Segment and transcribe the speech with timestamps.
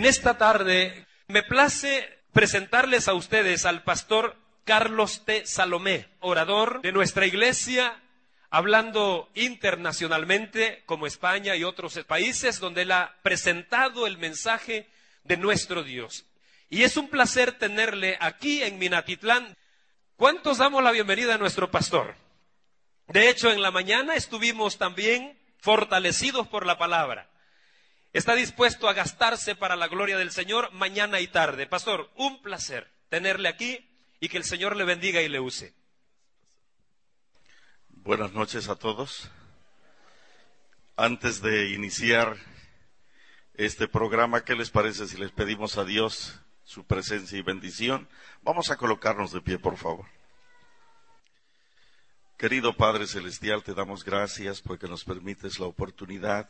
[0.00, 5.44] En esta tarde me place presentarles a ustedes al pastor Carlos T.
[5.44, 8.00] Salomé, orador de nuestra iglesia,
[8.48, 14.88] hablando internacionalmente como España y otros países donde él ha presentado el mensaje
[15.24, 16.24] de nuestro Dios.
[16.70, 19.54] Y es un placer tenerle aquí en Minatitlán.
[20.16, 22.14] ¿Cuántos damos la bienvenida a nuestro pastor?
[23.08, 27.29] De hecho, en la mañana estuvimos también fortalecidos por la palabra.
[28.12, 31.68] Está dispuesto a gastarse para la gloria del Señor mañana y tarde.
[31.68, 35.74] Pastor, un placer tenerle aquí y que el Señor le bendiga y le use.
[37.88, 39.30] Buenas noches a todos.
[40.96, 42.36] Antes de iniciar
[43.54, 48.08] este programa, ¿qué les parece si les pedimos a Dios su presencia y bendición?
[48.42, 50.06] Vamos a colocarnos de pie, por favor.
[52.36, 56.48] Querido Padre Celestial, te damos gracias porque nos permites la oportunidad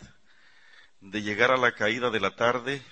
[1.00, 2.82] de llegar a la caída de la tarde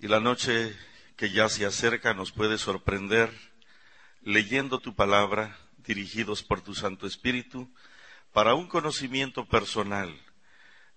[0.00, 0.76] y la noche
[1.16, 3.32] que ya se acerca nos puede sorprender
[4.22, 7.72] leyendo tu palabra, dirigidos por tu Santo Espíritu,
[8.32, 10.14] para un conocimiento personal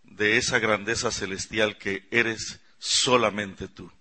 [0.03, 3.91] de esa grandeza celestial que eres solamente tú.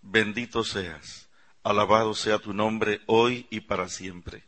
[0.00, 1.28] Bendito seas,
[1.64, 4.44] alabado sea tu nombre hoy y para siempre.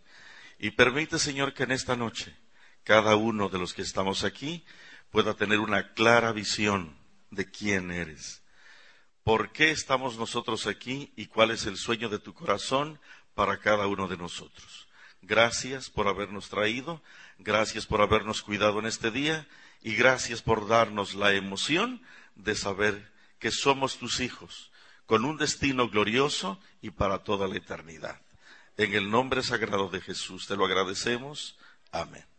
[0.59, 2.35] Y permite, Señor, que en esta noche
[2.85, 4.65] cada uno de los que estamos aquí
[5.13, 6.97] pueda tener una clara visión
[7.31, 8.43] de quién eres.
[9.23, 12.99] ¿Por qué estamos nosotros aquí y cuál es el sueño de tu corazón
[13.35, 14.89] para cada uno de nosotros?
[15.21, 17.03] Gracias por habernos traído,
[17.39, 19.47] gracias por habernos cuidado en este día
[19.83, 22.03] y gracias por darnos la emoción
[22.35, 24.73] de saber que somos tus hijos,
[25.07, 28.21] con un destino glorioso y para toda la eternidad.
[28.79, 31.59] En el nombre sagrado de Jesús te lo agradecemos.
[31.93, 32.32] Amén.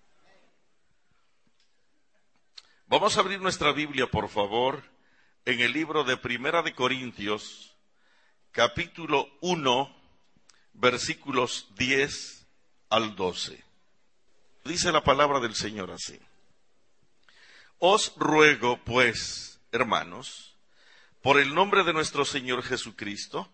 [2.94, 4.84] Vamos a abrir nuestra Biblia, por favor,
[5.46, 7.76] en el libro de Primera de Corintios,
[8.52, 9.92] capítulo 1,
[10.74, 12.46] versículos 10
[12.92, 13.64] al 12.
[14.64, 16.20] Dice la palabra del Señor así.
[17.80, 20.54] Os ruego, pues, hermanos,
[21.24, 23.52] por el nombre de nuestro Señor Jesucristo,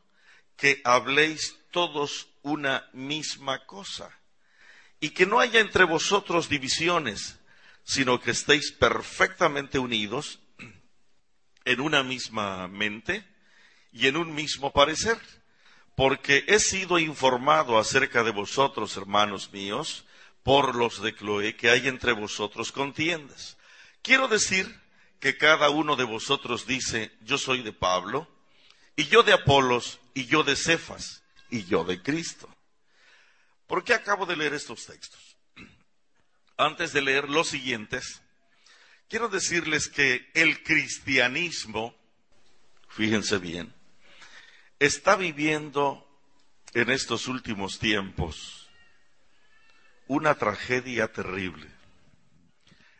[0.58, 4.20] que habléis todos una misma cosa,
[5.00, 7.39] y que no haya entre vosotros divisiones,
[7.84, 10.40] sino que estéis perfectamente unidos
[11.66, 13.26] en una misma mente
[13.92, 15.18] y en un mismo parecer,
[15.96, 20.06] porque he sido informado acerca de vosotros, hermanos míos,
[20.44, 23.58] por los de Cloé, que hay entre vosotros contiendas.
[24.02, 24.80] Quiero decir
[25.20, 28.28] que cada uno de vosotros dice, yo soy de Pablo,
[28.96, 32.50] y yo de Apolos, y yo de Cefas, y yo de Cristo.
[33.68, 35.29] ¿Por qué acabo de leer estos textos?
[36.60, 38.22] Antes de leer los siguientes,
[39.08, 41.96] quiero decirles que el cristianismo,
[42.90, 43.74] fíjense bien,
[44.78, 46.06] está viviendo
[46.74, 48.70] en estos últimos tiempos
[50.08, 51.66] una tragedia terrible.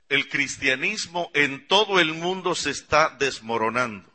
[0.08, 4.10] El cristianismo en todo el mundo se está desmoronando.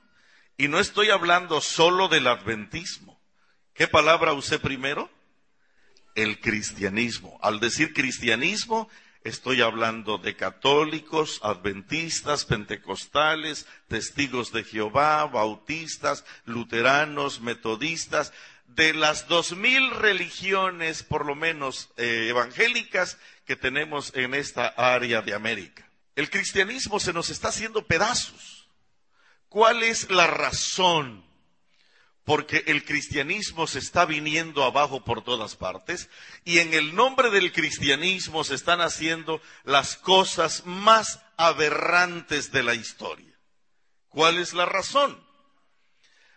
[0.57, 3.21] Y no estoy hablando solo del adventismo.
[3.75, 5.11] ¿Qué palabra usé primero?
[6.15, 7.39] El cristianismo.
[7.43, 8.89] Al decir cristianismo,
[9.25, 18.33] estoy hablando de católicos, adventistas, pentecostales, testigos de Jehová, bautistas, luteranos, metodistas,
[18.69, 25.23] de las dos mil religiones, por lo menos eh, evangélicas, que tenemos en esta área
[25.23, 25.89] de América.
[26.17, 28.69] El cristianismo se nos está haciendo pedazos.
[29.49, 31.25] ¿Cuál es la razón?
[32.25, 36.09] Porque el cristianismo se está viniendo abajo por todas partes
[36.45, 42.75] y en el nombre del cristianismo se están haciendo las cosas más aberrantes de la
[42.75, 43.33] historia.
[44.09, 45.23] ¿Cuál es la razón?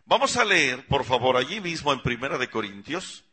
[0.06, 3.26] Vamos a leer, por favor, allí mismo en Primera de Corintios,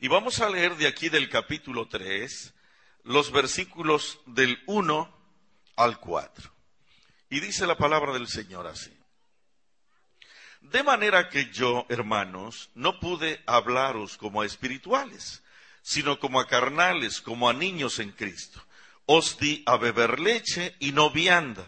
[0.00, 2.54] y vamos a leer de aquí del capítulo 3,
[3.04, 5.14] los versículos del 1
[5.76, 6.52] al 4.
[7.28, 8.99] Y dice la palabra del Señor así.
[10.70, 15.42] De manera que yo, hermanos, no pude hablaros como a espirituales,
[15.82, 18.62] sino como a carnales, como a niños en Cristo.
[19.06, 21.66] Os di a beber leche y no vianda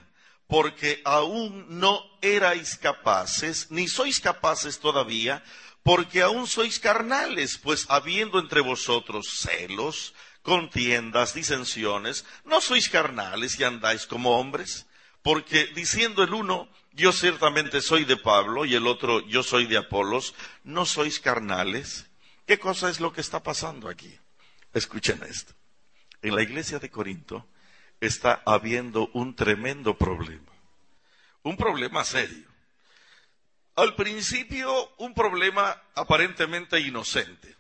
[0.53, 5.43] porque aún no erais capaces, ni sois capaces todavía,
[5.83, 10.13] porque aún sois carnales, pues habiendo entre vosotros celos,
[10.43, 14.85] contiendas, disensiones, no sois carnales y andáis como hombres,
[15.23, 19.79] porque diciendo el uno, yo ciertamente soy de Pablo y el otro, yo soy de
[19.79, 22.11] Apolos, no sois carnales.
[22.47, 24.19] ¿Qué cosa es lo que está pasando aquí?
[24.75, 25.55] Escuchen esto.
[26.21, 27.49] En la iglesia de Corinto
[28.01, 30.53] está habiendo un tremendo problema.
[31.43, 32.47] Un problema serio.
[33.75, 37.57] Al principio, un problema aparentemente inocente,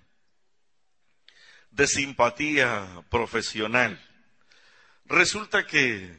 [1.70, 3.98] de simpatía profesional.
[5.06, 6.14] Resulta que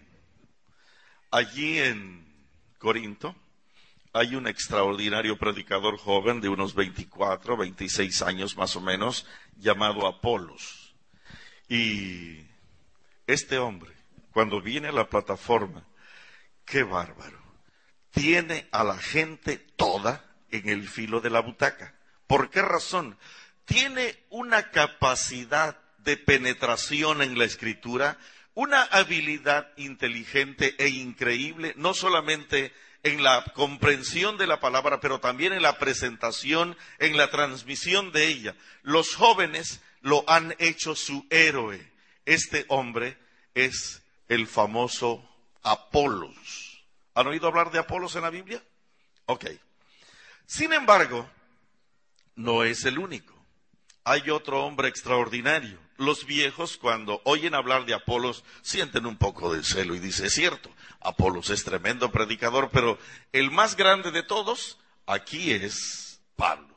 [1.29, 2.22] allí en
[2.83, 3.33] Corinto
[4.11, 9.25] hay un extraordinario predicador joven de unos 24, 26 años más o menos,
[9.57, 10.93] llamado Apolos.
[11.69, 12.45] Y
[13.25, 13.91] este hombre,
[14.33, 15.87] cuando viene a la plataforma,
[16.65, 17.41] qué bárbaro,
[18.11, 21.95] tiene a la gente toda en el filo de la butaca.
[22.27, 23.17] ¿Por qué razón?
[23.63, 28.19] Tiene una capacidad de penetración en la escritura,
[28.55, 32.71] una habilidad inteligente e increíble, no solamente
[33.03, 38.27] en la comprensión de la palabra, pero también en la presentación, en la transmisión de
[38.27, 38.55] ella.
[38.81, 41.91] Los jóvenes lo han hecho su héroe.
[42.25, 43.17] Este hombre
[43.53, 45.29] es el famoso
[45.61, 46.83] Apolos.
[47.13, 48.61] ¿Han oído hablar de Apolos en la Biblia?
[49.25, 49.45] Ok.
[50.45, 51.29] Sin embargo,
[52.35, 53.33] no es el único.
[54.03, 55.82] Hay otro hombre extraordinario.
[55.97, 60.33] Los viejos, cuando oyen hablar de Apolos, sienten un poco de celo y dicen, es
[60.33, 62.97] cierto, Apolos es tremendo predicador, pero
[63.31, 66.75] el más grande de todos aquí es Pablo.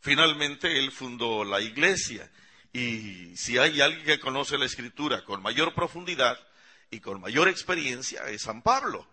[0.00, 2.30] Finalmente él fundó la iglesia
[2.72, 6.38] y si hay alguien que conoce la escritura con mayor profundidad
[6.90, 9.06] y con mayor experiencia es San Pablo.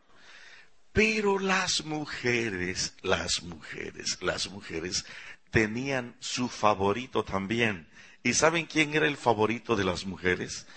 [0.92, 5.06] Pero las mujeres, las mujeres, las mujeres
[5.52, 7.88] tenían su favorito también.
[8.24, 10.68] ¿Y saben quién era el favorito de las mujeres?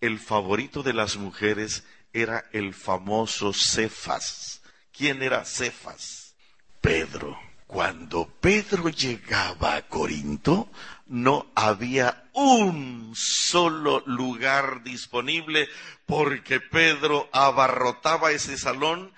[0.00, 4.62] El favorito de las mujeres era el famoso Cefas.
[4.92, 6.34] ¿Quién era Cefas?
[6.80, 7.38] Pedro.
[7.66, 10.70] Cuando Pedro llegaba a Corinto,
[11.06, 15.68] no había un solo lugar disponible
[16.04, 19.12] porque Pedro abarrotaba ese salón,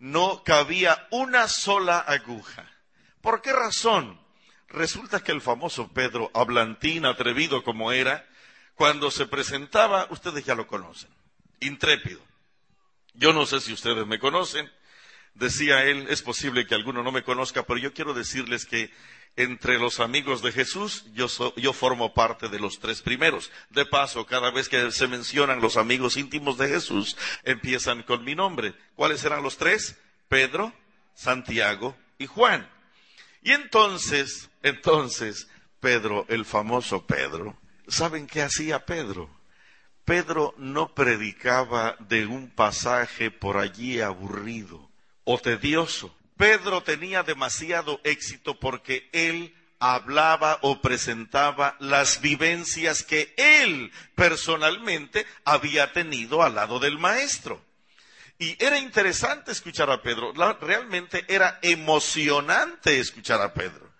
[0.00, 2.68] no cabía una sola aguja.
[3.20, 4.19] ¿Por qué razón?
[4.70, 8.26] Resulta que el famoso Pedro, hablantín, atrevido como era,
[8.76, 11.10] cuando se presentaba, ustedes ya lo conocen,
[11.60, 12.20] intrépido.
[13.14, 14.70] Yo no sé si ustedes me conocen,
[15.34, 18.90] decía él, es posible que alguno no me conozca, pero yo quiero decirles que
[19.36, 21.26] entre los amigos de Jesús yo,
[21.56, 23.50] yo formo parte de los tres primeros.
[23.70, 28.34] De paso, cada vez que se mencionan los amigos íntimos de Jesús, empiezan con mi
[28.34, 28.74] nombre.
[28.94, 29.98] ¿Cuáles eran los tres?
[30.28, 30.72] Pedro,
[31.14, 32.68] Santiago y Juan.
[33.42, 35.48] Y entonces, entonces,
[35.80, 37.56] Pedro, el famoso Pedro,
[37.88, 39.30] ¿saben qué hacía Pedro?
[40.04, 44.90] Pedro no predicaba de un pasaje por allí aburrido
[45.24, 46.14] o tedioso.
[46.36, 55.92] Pedro tenía demasiado éxito porque él hablaba o presentaba las vivencias que él personalmente había
[55.92, 57.62] tenido al lado del maestro.
[58.40, 60.32] Y era interesante escuchar a Pedro,
[60.62, 63.92] realmente era emocionante escuchar a Pedro.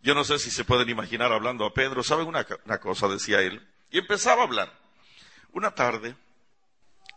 [0.00, 2.44] Yo no sé si se pueden imaginar hablando a Pedro, ¿saben una,
[2.78, 3.08] cosa?
[3.08, 3.60] Decía él.
[3.90, 4.72] Y empezaba a hablar.
[5.52, 6.14] Una tarde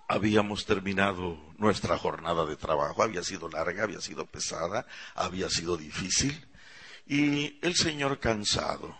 [0.07, 6.47] habíamos terminado nuestra jornada de trabajo, había sido larga, había sido pesada, había sido difícil,
[7.05, 8.97] y el Señor cansado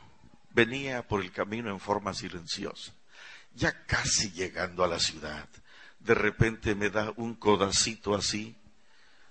[0.52, 2.94] venía por el camino en forma silenciosa,
[3.56, 5.50] ya casi llegando a la ciudad
[6.04, 8.56] de repente me da un codacito así,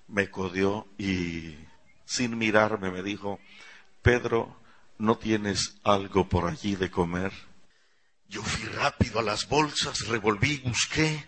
[0.08, 1.56] me codeó y
[2.04, 3.38] sin mirarme me dijo,
[4.02, 4.56] Pedro,
[4.98, 7.32] ¿no tienes algo por allí de comer?
[8.28, 11.24] Yo fui rápido a las bolsas, revolví, busqué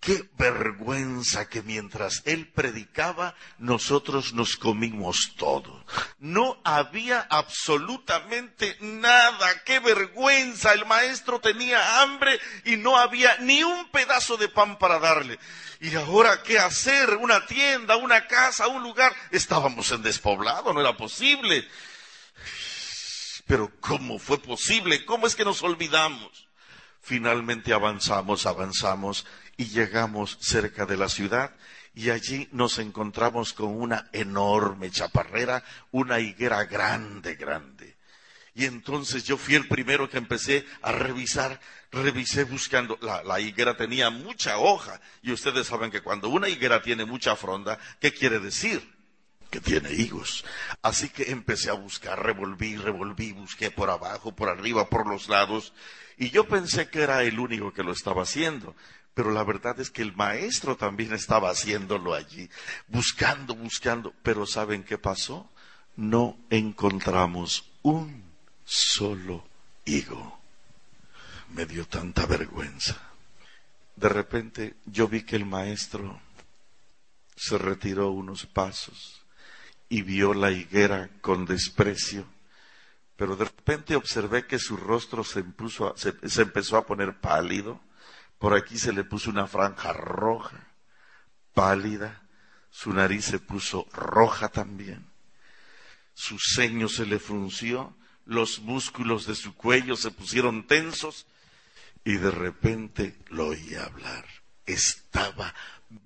[0.00, 5.84] Qué vergüenza que mientras él predicaba, nosotros nos comimos todo.
[6.18, 9.64] No había absolutamente nada.
[9.64, 10.72] Qué vergüenza.
[10.72, 15.38] El maestro tenía hambre y no había ni un pedazo de pan para darle.
[15.80, 17.16] Y ahora, ¿qué hacer?
[17.16, 19.12] Una tienda, una casa, un lugar.
[19.32, 21.68] Estábamos en despoblado, no era posible.
[23.48, 25.04] Pero ¿cómo fue posible?
[25.04, 26.46] ¿Cómo es que nos olvidamos?
[27.00, 29.24] Finalmente avanzamos, avanzamos
[29.58, 31.54] y llegamos cerca de la ciudad
[31.94, 37.96] y allí nos encontramos con una enorme chaparrera, una higuera grande, grande.
[38.54, 41.60] Y entonces yo fui el primero que empecé a revisar,
[41.90, 42.98] revisé buscando.
[43.02, 45.00] La, la, higuera tenía mucha hoja.
[45.22, 48.97] Y ustedes saben que cuando una higuera tiene mucha fronda, ¿qué quiere decir?
[49.50, 50.44] Que tiene higos.
[50.82, 55.72] Así que empecé a buscar, revolví, revolví, busqué por abajo, por arriba, por los lados.
[56.18, 58.74] Y yo pensé que era el único que lo estaba haciendo.
[59.14, 62.48] Pero la verdad es que el maestro también estaba haciéndolo allí,
[62.86, 64.12] buscando, buscando.
[64.22, 65.50] Pero ¿saben qué pasó?
[65.96, 68.22] No encontramos un
[68.64, 69.44] solo
[69.84, 70.38] higo.
[71.48, 72.96] Me dio tanta vergüenza.
[73.96, 76.20] De repente yo vi que el maestro
[77.34, 79.17] se retiró unos pasos
[79.88, 82.26] y vio la higuera con desprecio,
[83.16, 85.44] pero de repente observé que su rostro se,
[85.96, 87.80] se, se empezó a poner pálido,
[88.38, 90.68] por aquí se le puso una franja roja,
[91.54, 92.22] pálida,
[92.70, 95.06] su nariz se puso roja también,
[96.14, 97.96] su ceño se le frunció,
[98.28, 101.26] los músculos de su cuello se pusieron tensos.
[102.04, 104.24] Y de repente lo oí hablar.
[104.66, 105.54] Estaba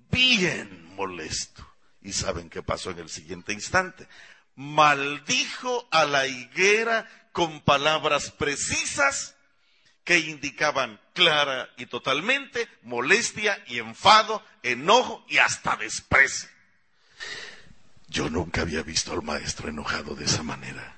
[0.09, 1.72] bien molesto.
[2.03, 4.07] ¿Y saben qué pasó en el siguiente instante?
[4.55, 9.35] Maldijo a la higuera con palabras precisas
[10.03, 16.49] que indicaban clara y totalmente molestia y enfado, enojo y hasta desprecio.
[18.09, 20.97] Yo nunca había visto al maestro enojado de esa manera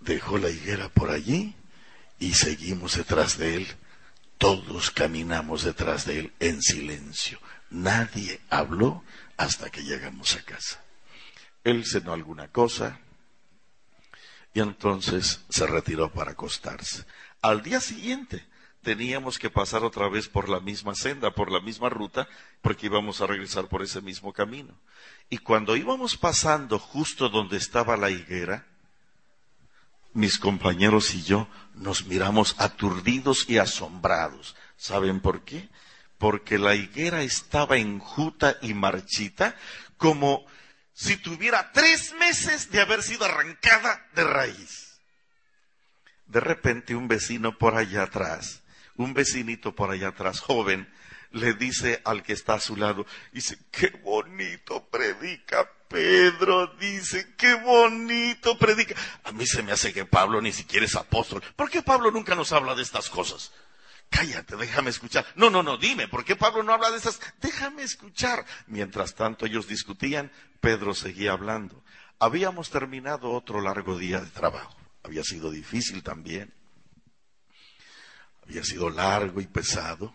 [0.00, 1.54] dejó la higuera por allí
[2.18, 3.68] y seguimos detrás de él.
[4.38, 7.40] Todos caminamos detrás de él en silencio.
[7.70, 9.02] Nadie habló
[9.38, 10.82] hasta que llegamos a casa.
[11.64, 13.00] Él cenó alguna cosa
[14.52, 17.04] y entonces se retiró para acostarse.
[17.40, 18.44] Al día siguiente
[18.82, 22.28] teníamos que pasar otra vez por la misma senda, por la misma ruta,
[22.62, 24.74] porque íbamos a regresar por ese mismo camino.
[25.30, 28.66] Y cuando íbamos pasando justo donde estaba la higuera,
[30.14, 34.56] mis compañeros y yo nos miramos aturdidos y asombrados.
[34.76, 35.68] ¿Saben por qué?
[36.18, 39.56] Porque la higuera estaba enjuta y marchita
[39.96, 40.44] como
[40.92, 45.00] si tuviera tres meses de haber sido arrancada de raíz.
[46.26, 48.62] De repente un vecino por allá atrás,
[48.96, 50.92] un vecinito por allá atrás, joven,
[51.30, 57.54] le dice al que está a su lado, dice, qué bonito predica Pedro, dice, qué
[57.54, 58.94] bonito predica.
[59.24, 61.42] A mí se me hace que Pablo ni siquiera es apóstol.
[61.56, 63.52] ¿Por qué Pablo nunca nos habla de estas cosas?
[64.10, 65.26] Cállate, déjame escuchar.
[65.36, 67.20] No, no, no, dime, ¿por qué Pablo no habla de estas?
[67.40, 68.44] Déjame escuchar.
[68.66, 71.84] Mientras tanto ellos discutían, Pedro seguía hablando.
[72.18, 74.76] Habíamos terminado otro largo día de trabajo.
[75.04, 76.52] Había sido difícil también.
[78.42, 80.14] Había sido largo y pesado.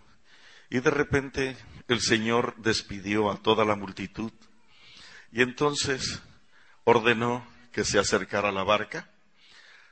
[0.69, 1.57] Y de repente
[1.87, 4.31] el Señor despidió a toda la multitud
[5.31, 6.21] y entonces
[6.83, 9.09] ordenó que se acercara la barca.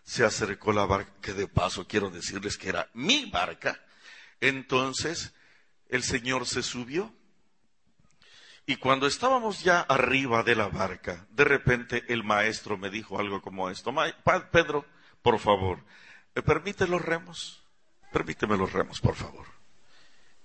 [0.04, 3.80] Se acercó la barca, que de paso quiero decirles que era mi barca.
[4.42, 5.34] Entonces
[5.88, 7.14] el Señor se subió.
[8.66, 13.42] Y cuando estábamos ya arriba de la barca, de repente el maestro me dijo algo
[13.42, 13.94] como esto.
[14.52, 14.86] Pedro,
[15.22, 15.84] por favor,
[16.36, 17.62] ¿me permite los remos?
[18.12, 19.46] Permíteme los remos, por favor.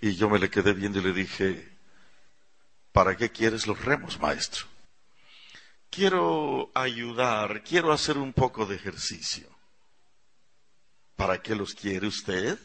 [0.01, 1.77] Y yo me le quedé viendo y le dije,
[2.93, 4.67] ¿para qué quieres los remos, maestro?
[5.91, 9.49] Quiero ayudar, quiero hacer un poco de ejercicio.
[11.17, 12.59] ¿Para qué los quiere usted?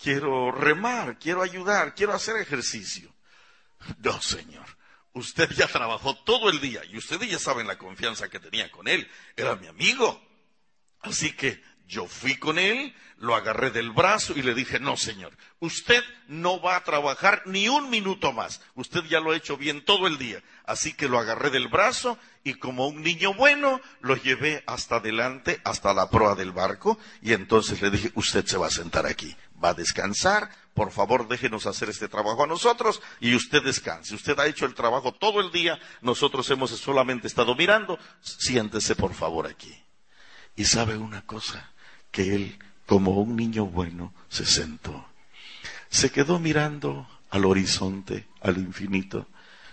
[0.00, 3.12] Quiero remar, quiero ayudar, quiero hacer ejercicio.
[3.98, 4.66] No, señor.
[5.12, 8.86] Usted ya trabajó todo el día y ustedes ya saben la confianza que tenía con
[8.86, 9.10] él.
[9.36, 10.22] Era mi amigo.
[11.00, 15.32] Así que yo fui con él, lo agarré del brazo y le dije, no, señor,
[15.58, 18.60] usted no va a trabajar ni un minuto más.
[18.74, 20.42] Usted ya lo ha hecho bien todo el día.
[20.64, 25.60] Así que lo agarré del brazo y como un niño bueno, lo llevé hasta adelante,
[25.64, 26.98] hasta la proa del barco.
[27.22, 30.50] Y entonces le dije, usted se va a sentar aquí, va a descansar.
[30.74, 34.14] Por favor, déjenos hacer este trabajo a nosotros y usted descanse.
[34.14, 37.98] Usted ha hecho el trabajo todo el día, nosotros hemos solamente estado mirando.
[38.20, 39.74] Siéntese, por favor, aquí.
[40.54, 41.72] Y sabe una cosa,
[42.10, 45.06] que él, como un niño bueno, se sentó.
[45.88, 49.26] Se quedó mirando al horizonte, al infinito,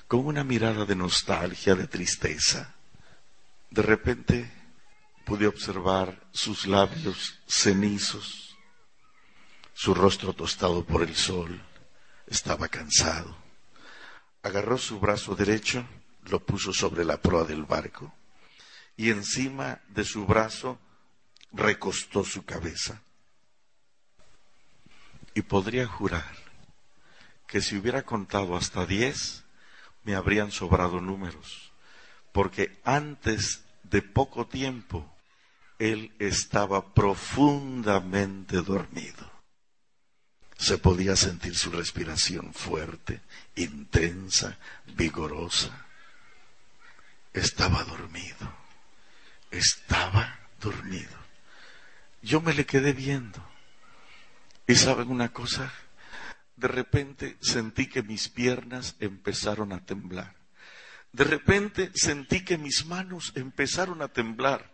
[0.08, 2.75] con una mirada de nostalgia, de tristeza.
[3.70, 4.51] De repente
[5.25, 8.56] pude observar sus labios cenizos,
[9.74, 11.62] su rostro tostado por el sol.
[12.27, 13.36] Estaba cansado.
[14.44, 15.86] Agarró su brazo derecho,
[16.25, 18.13] lo puso sobre la proa del barco
[18.98, 20.80] y encima de su brazo
[21.56, 23.02] recostó su cabeza.
[25.34, 26.36] Y podría jurar
[27.48, 29.44] que si hubiera contado hasta diez,
[30.04, 31.72] me habrían sobrado números,
[32.32, 35.12] porque antes de poco tiempo
[35.80, 39.32] Él estaba profundamente dormido.
[40.58, 43.22] Se podía sentir su respiración fuerte,
[43.56, 44.58] intensa,
[44.96, 45.86] vigorosa.
[47.34, 48.54] Estaba dormido.
[49.52, 51.25] Estaba dormido.
[52.25, 53.39] Yo me le quedé viendo.
[54.65, 55.72] ¿Y saben una cosa?
[56.55, 60.36] De repente sentí que mis piernas empezaron a temblar.
[61.12, 64.74] De repente sentí que mis manos empezaron a temblar.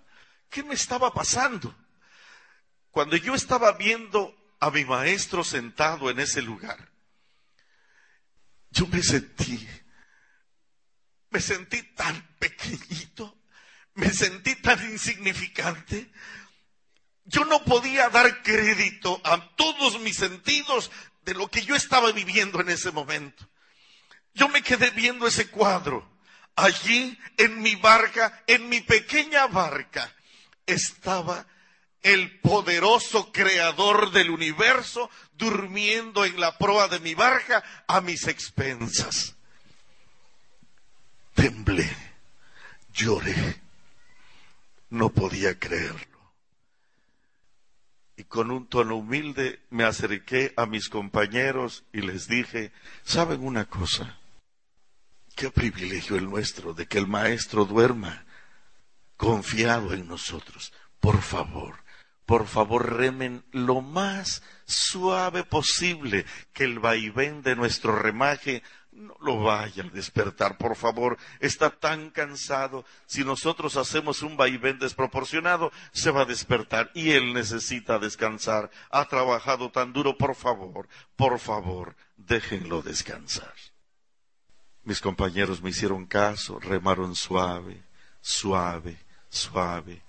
[0.50, 1.76] ¿Qué me estaba pasando?
[2.90, 6.90] Cuando yo estaba viendo a mi maestro sentado en ese lugar,
[8.70, 9.68] yo me sentí,
[11.30, 13.38] me sentí tan pequeñito,
[13.96, 16.14] me sentí tan insignificante.
[17.26, 20.92] Yo no podía dar crédito a todos mis sentidos
[21.24, 23.48] de lo que yo estaba viviendo en ese momento.
[24.34, 26.10] Yo me quedé viendo ese cuadro.
[26.56, 30.14] Allí, en mi barca, en mi pequeña barca,
[30.66, 31.46] estaba
[32.02, 39.36] el poderoso creador del universo durmiendo en la proa de mi barca a mis expensas.
[41.34, 41.90] Temblé,
[42.94, 43.62] lloré,
[44.90, 46.11] no podía creerlo.
[48.18, 52.72] Y con un tono humilde me acerqué a mis compañeros y les dije,
[53.04, 54.18] ¿saben una cosa?
[55.36, 58.26] Qué privilegio el nuestro de que el maestro duerma
[59.18, 60.74] confiado en nosotros.
[61.00, 61.76] Por favor,
[62.26, 68.64] por favor remen lo más suave posible, que el vaivén de nuestro remaje
[69.02, 71.18] no lo vaya a despertar, por favor.
[71.40, 72.86] Está tan cansado.
[73.06, 78.72] Si nosotros hacemos un vaivén desproporcionado, se va a despertar y él necesita descansar.
[78.90, 83.54] Ha trabajado tan duro, por favor, por favor, déjenlo descansar.
[84.84, 87.84] Mis compañeros me hicieron caso, remaron suave,
[88.20, 88.98] suave,
[89.30, 90.02] suave.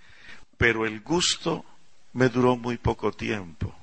[0.57, 1.65] Pero el gusto
[2.13, 3.75] me duró muy poco tiempo,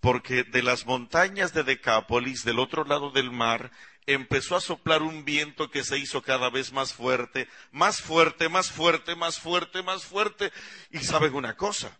[0.00, 3.70] porque de las montañas de Decápolis, del otro lado del mar,
[4.06, 8.70] empezó a soplar un viento que se hizo cada vez más fuerte, más fuerte, más
[8.70, 10.52] fuerte, más fuerte, más fuerte.
[10.90, 11.98] Y saben una cosa,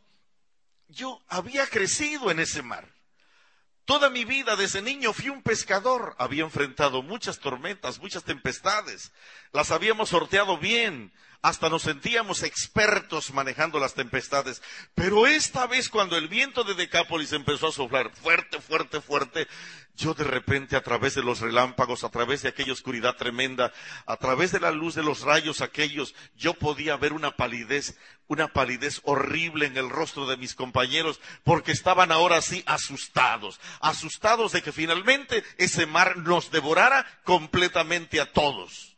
[0.89, 2.89] yo había crecido en ese mar.
[3.85, 6.15] Toda mi vida desde niño fui un pescador.
[6.19, 9.13] Había enfrentado muchas tormentas, muchas tempestades.
[9.53, 14.63] Las habíamos sorteado bien hasta nos sentíamos expertos manejando las tempestades.
[14.95, 19.49] Pero esta vez cuando el viento de Decápolis empezó a soplar fuerte, fuerte, fuerte,
[19.97, 23.73] yo de repente a través de los relámpagos, a través de aquella oscuridad tremenda,
[24.07, 28.49] a través de la luz de los rayos aquellos, yo podía ver una palidez, una
[28.49, 34.63] palidez horrible en el rostro de mis compañeros, porque estaban ahora sí asustados, asustados de
[34.63, 38.92] que finalmente ese mar nos devorara completamente a todos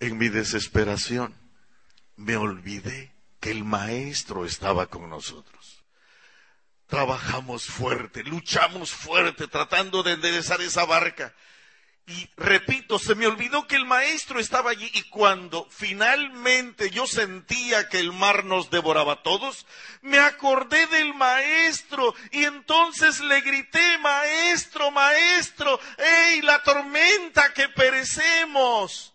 [0.00, 1.38] en mi desesperación,
[2.16, 5.84] me olvidé que el maestro estaba con nosotros.
[6.86, 11.34] Trabajamos fuerte, luchamos fuerte tratando de enderezar esa barca.
[12.06, 17.88] Y repito, se me olvidó que el maestro estaba allí y cuando finalmente yo sentía
[17.88, 19.66] que el mar nos devoraba a todos,
[20.02, 29.14] me acordé del maestro y entonces le grité, maestro, maestro, ¡ey, la tormenta que perecemos!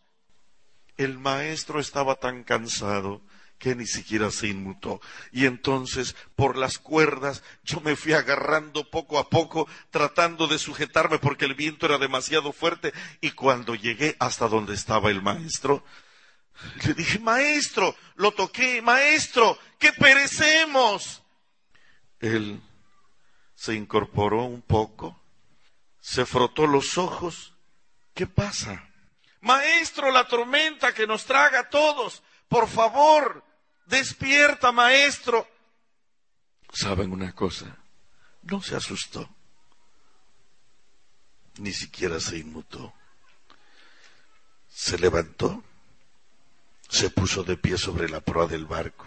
[0.98, 3.22] El maestro estaba tan cansado
[3.58, 5.02] que ni siquiera se inmutó.
[5.32, 11.20] Y entonces, por las cuerdas, yo me fui agarrando poco a poco, tratando de sujetarme
[11.20, 12.94] porque el viento era demasiado fuerte.
[13.22, 15.84] Y cuando llegué hasta donde estaba el maestro,
[16.86, 21.24] le dije, maestro, lo toqué, maestro, que perecemos.
[22.20, 22.62] Él
[23.56, 25.22] se incorporó un poco,
[26.00, 27.54] se frotó los ojos.
[28.14, 28.85] ¿Qué pasa?
[29.46, 32.24] Maestro, la tormenta que nos traga a todos.
[32.48, 33.46] Por favor,
[33.86, 35.48] despierta, maestro.
[36.74, 37.78] ¿Saben una cosa?
[38.42, 39.30] No se asustó.
[41.60, 42.92] Ni siquiera se inmutó.
[44.68, 45.64] Se levantó,
[46.90, 49.06] se puso de pie sobre la proa del barco.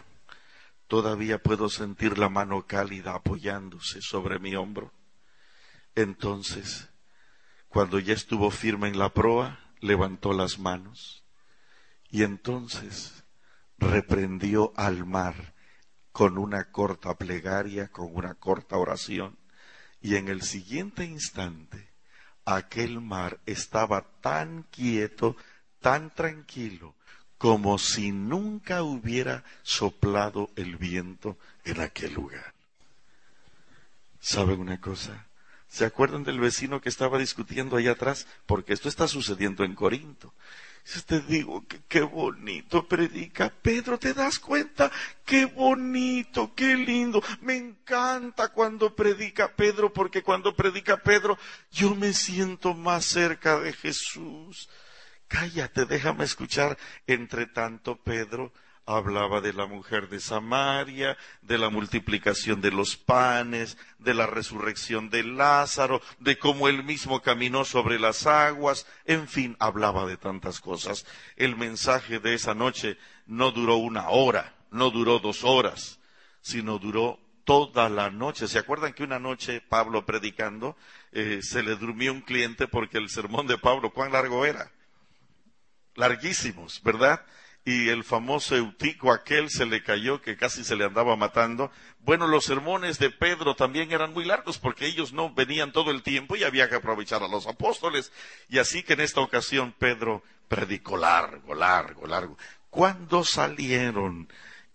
[0.86, 4.92] Todavía puedo sentir la mano cálida apoyándose sobre mi hombro.
[5.96, 6.90] Entonces,
[7.68, 11.24] cuando ya estuvo firme en la proa, levantó las manos
[12.10, 13.24] y entonces
[13.78, 15.54] reprendió al mar
[16.12, 19.38] con una corta plegaria, con una corta oración,
[20.00, 21.92] y en el siguiente instante
[22.44, 25.36] aquel mar estaba tan quieto,
[25.80, 26.96] tan tranquilo,
[27.36, 32.54] como si nunca hubiera soplado el viento en aquel lugar.
[34.18, 35.27] ¿Saben una cosa?
[35.68, 38.26] ¿Se acuerdan del vecino que estaba discutiendo allá atrás?
[38.46, 40.32] Porque esto está sucediendo en Corinto.
[41.06, 44.90] Te digo que qué bonito predica Pedro, ¿te das cuenta?
[45.24, 47.22] Qué bonito, qué lindo.
[47.42, 51.38] Me encanta cuando predica Pedro, porque cuando predica Pedro
[51.70, 54.70] yo me siento más cerca de Jesús.
[55.28, 56.78] Cállate, déjame escuchar.
[57.06, 58.52] Entre tanto, Pedro
[58.88, 65.10] hablaba de la mujer de Samaria, de la multiplicación de los panes, de la resurrección
[65.10, 70.60] de Lázaro, de cómo él mismo caminó sobre las aguas, en fin, hablaba de tantas
[70.60, 71.04] cosas.
[71.36, 72.96] El mensaje de esa noche
[73.26, 76.00] no duró una hora, no duró dos horas,
[76.40, 78.48] sino duró toda la noche.
[78.48, 80.76] ¿Se acuerdan que una noche Pablo predicando
[81.12, 84.70] eh, se le durmió un cliente porque el sermón de Pablo, ¿cuán largo era?
[85.94, 87.22] Larguísimos, ¿verdad?
[87.68, 91.70] Y el famoso Eutico aquel se le cayó que casi se le andaba matando.
[92.00, 96.02] Bueno, los sermones de Pedro también eran muy largos porque ellos no venían todo el
[96.02, 98.10] tiempo y había que aprovechar a los apóstoles.
[98.48, 102.38] Y así que en esta ocasión Pedro predicó largo, largo, largo.
[102.70, 104.28] ¿Cuándo salieron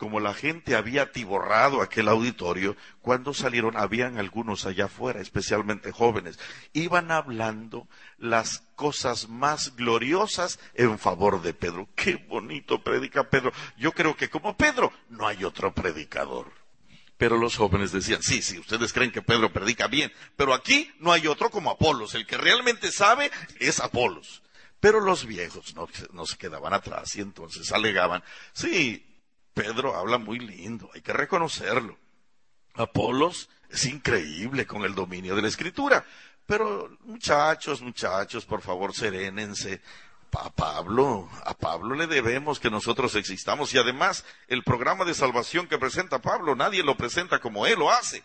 [0.03, 6.37] como la gente había atiborrado aquel auditorio, cuando salieron habían algunos allá afuera, especialmente jóvenes,
[6.73, 7.87] iban hablando
[8.17, 11.87] las cosas más gloriosas en favor de Pedro.
[11.95, 13.53] Qué bonito predica Pedro.
[13.77, 16.51] Yo creo que como Pedro no hay otro predicador.
[17.17, 21.13] Pero los jóvenes decían, sí, sí, ustedes creen que Pedro predica bien, pero aquí no
[21.13, 22.13] hay otro como Apolos.
[22.13, 24.43] El que realmente sabe es Apolos.
[24.81, 29.12] Pero los viejos no, no se quedaban atrás y entonces alegaban, sí,
[29.53, 31.97] Pedro habla muy lindo, hay que reconocerlo.
[32.75, 36.03] Apolos es increíble con el dominio de la escritura.
[36.45, 39.81] Pero muchachos, muchachos, por favor, serénense.
[40.35, 45.67] A Pablo, a Pablo le debemos que nosotros existamos y además el programa de salvación
[45.67, 48.23] que presenta Pablo, nadie lo presenta como él lo hace.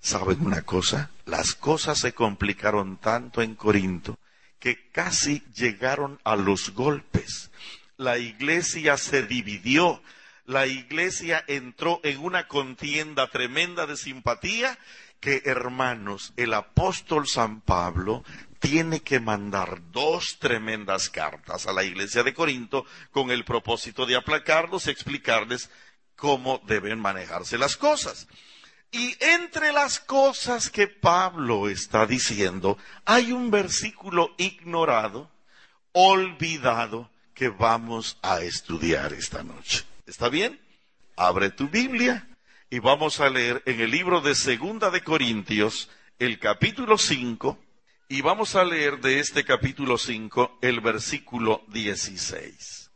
[0.00, 1.10] ¿Saben una cosa?
[1.24, 4.18] Las cosas se complicaron tanto en Corinto
[4.58, 7.50] que casi llegaron a los golpes.
[7.96, 10.02] La iglesia se dividió,
[10.50, 14.76] la iglesia entró en una contienda tremenda de simpatía
[15.20, 18.24] que, hermanos, el apóstol San Pablo
[18.58, 24.16] tiene que mandar dos tremendas cartas a la iglesia de Corinto con el propósito de
[24.16, 25.70] aplacarlos y explicarles
[26.16, 28.26] cómo deben manejarse las cosas.
[28.90, 35.30] Y entre las cosas que Pablo está diciendo, hay un versículo ignorado,
[35.92, 39.89] olvidado, que vamos a estudiar esta noche.
[40.10, 40.60] ¿Está bien?
[41.16, 42.26] Abre tu Biblia
[42.68, 47.56] y vamos a leer en el libro de Segunda de Corintios, el capítulo 5,
[48.08, 52.90] y vamos a leer de este capítulo 5 el versículo 16.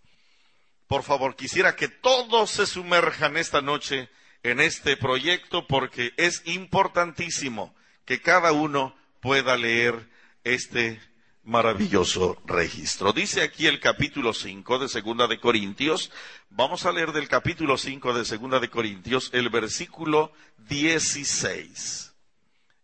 [0.89, 4.09] Por favor, quisiera que todos se sumerjan esta noche
[4.43, 10.11] en este proyecto porque es importantísimo que cada uno pueda leer
[10.43, 11.01] este
[11.45, 13.13] maravilloso registro.
[13.13, 16.11] Dice aquí el capítulo 5 de Segunda de Corintios.
[16.51, 20.33] Vamos a leer del capítulo 5 de Segunda de Corintios el versículo
[20.69, 22.15] 16.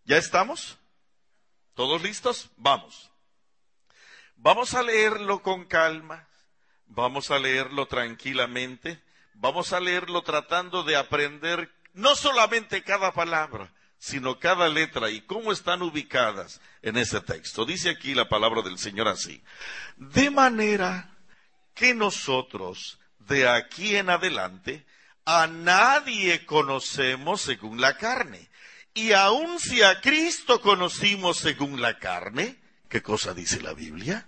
[0.04, 0.78] ¿Ya estamos?
[1.74, 2.50] ¿Todos listos?
[2.56, 3.10] Vamos.
[4.36, 6.26] Vamos a leerlo con calma.
[6.86, 9.00] Vamos a leerlo tranquilamente.
[9.34, 15.52] Vamos a leerlo tratando de aprender no solamente cada palabra, sino cada letra y cómo
[15.52, 17.66] están ubicadas en ese texto.
[17.66, 19.42] Dice aquí la palabra del Señor así.
[19.98, 21.10] De manera
[21.74, 24.86] que nosotros, de aquí en adelante,
[25.26, 28.48] a nadie conocemos según la carne.
[28.94, 32.58] Y aun si a Cristo conocimos según la carne,
[32.88, 34.26] ¿qué cosa dice la Biblia?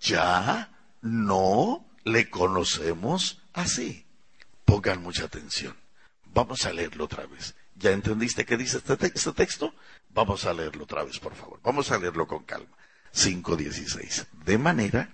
[0.00, 4.04] Ya no le conocemos así.
[4.66, 5.74] Pongan mucha atención.
[6.26, 7.54] Vamos a leerlo otra vez.
[7.82, 9.74] ¿Ya entendiste qué dice este, este, texto?
[10.10, 11.58] Vamos a leerlo otra vez, por favor.
[11.64, 12.76] Vamos a leerlo con calma.
[13.12, 14.28] 5.16.
[14.44, 15.12] De manera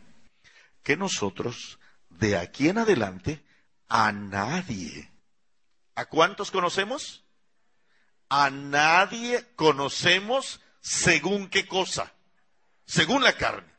[0.83, 1.79] que nosotros,
[2.11, 3.43] de aquí en adelante,
[3.89, 5.11] a nadie.
[5.95, 7.25] ¿A cuántos conocemos?
[8.29, 12.13] A nadie conocemos según qué cosa.
[12.85, 13.73] Según la carne.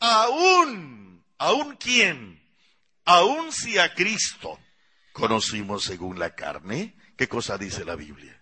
[0.00, 2.42] Aún, aún quién.
[3.04, 4.58] Aún si a Cristo
[5.12, 8.36] conocimos según la carne, ¿Qué cosa dice la Biblia?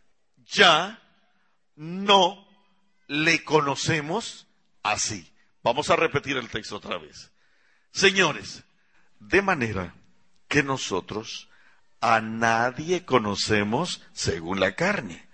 [0.46, 1.02] Ya
[1.76, 2.48] no
[3.08, 4.46] le conocemos
[4.82, 5.30] así.
[5.62, 7.30] Vamos a repetir el texto otra vez.
[7.92, 8.64] Señores,
[9.18, 9.94] de manera
[10.48, 11.50] que nosotros
[12.00, 15.28] a nadie conocemos según la carne.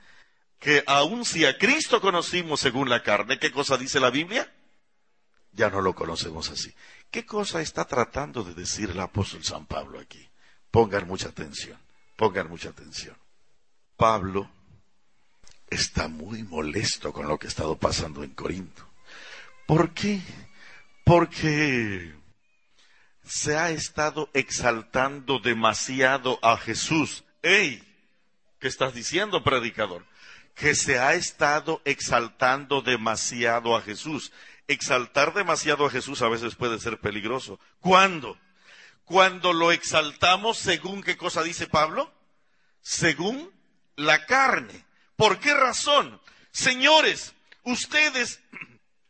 [0.59, 4.53] Que aun si a Cristo conocimos según la carne, ¿qué cosa dice la Biblia?
[5.53, 6.75] Ya no lo conocemos así.
[7.13, 10.29] ¿Qué cosa está tratando de decir el apóstol San Pablo aquí?
[10.73, 11.79] Pongan mucha atención,
[12.17, 13.17] pongan mucha atención.
[13.97, 14.51] Pablo
[15.69, 18.87] está muy molesto con lo que ha estado pasando en Corinto.
[19.67, 20.21] ¿Por qué?
[21.05, 22.15] Porque
[23.25, 27.25] se ha estado exaltando demasiado a Jesús.
[27.43, 27.83] ¡Ey!
[28.61, 30.05] ¿Qué estás diciendo, predicador?
[30.55, 34.33] Que se ha estado exaltando demasiado a Jesús.
[34.69, 37.59] Exaltar demasiado a Jesús a veces puede ser peligroso.
[37.81, 38.39] ¿Cuándo?
[39.05, 42.13] Cuando lo exaltamos según qué cosa dice Pablo?
[42.81, 43.53] Según
[43.97, 44.85] la carne.
[45.17, 46.21] ¿Por qué razón?
[46.53, 48.41] Señores, ustedes,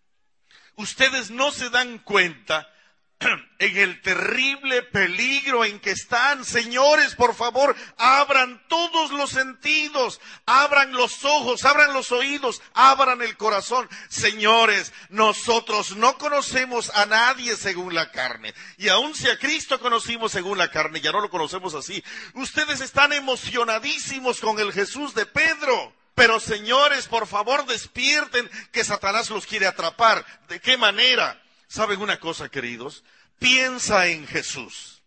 [0.77, 2.73] ustedes no se dan cuenta
[3.59, 6.45] en el terrible peligro en que están.
[6.45, 13.37] Señores, por favor, abran todos los sentidos, abran los ojos, abran los oídos, abran el
[13.37, 13.89] corazón.
[14.09, 18.55] Señores, nosotros no conocemos a nadie según la carne.
[18.77, 22.05] Y aun si a Cristo conocimos según la carne, ya no lo conocemos así.
[22.35, 25.95] Ustedes están emocionadísimos con el Jesús de Pedro.
[26.15, 30.25] Pero señores, por favor despierten que Satanás los quiere atrapar.
[30.49, 31.43] ¿De qué manera?
[31.69, 33.05] ¿Saben una cosa, queridos?
[33.39, 35.03] Piensa en Jesús.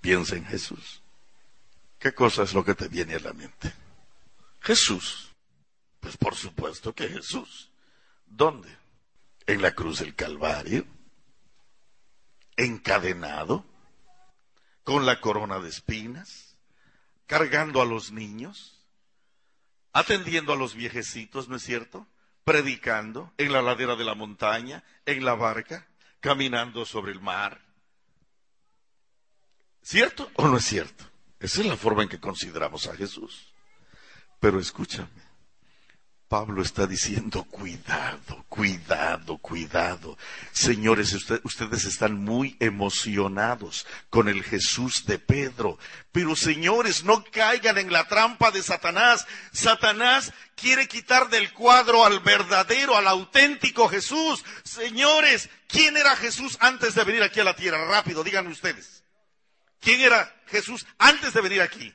[0.00, 1.02] Piensa en Jesús.
[1.98, 3.72] ¿Qué cosa es lo que te viene a la mente?
[4.60, 5.30] Jesús.
[6.00, 7.70] Pues por supuesto que Jesús.
[8.26, 8.76] ¿Dónde?
[9.46, 10.84] En la cruz del Calvario.
[12.56, 13.64] Encadenado.
[14.82, 16.56] Con la corona de espinas.
[17.26, 18.84] Cargando a los niños.
[19.92, 22.06] Atendiendo a los viejecitos, ¿no es cierto?
[22.44, 25.86] Predicando en la ladera de la montaña, en la barca,
[26.20, 27.60] caminando sobre el mar.
[29.82, 31.04] ¿Cierto o no es cierto?
[31.40, 33.52] Esa es la forma en que consideramos a Jesús.
[34.38, 35.08] Pero escúchame,
[36.32, 40.16] Pablo está diciendo, cuidado, cuidado, cuidado.
[40.50, 45.78] Señores, ustedes están muy emocionados con el Jesús de Pedro.
[46.10, 49.26] Pero señores, no caigan en la trampa de Satanás.
[49.52, 54.42] Satanás quiere quitar del cuadro al verdadero, al auténtico Jesús.
[54.64, 57.84] Señores, ¿quién era Jesús antes de venir aquí a la tierra?
[57.84, 59.04] Rápido, díganme ustedes.
[59.82, 61.94] ¿Quién era Jesús antes de venir aquí?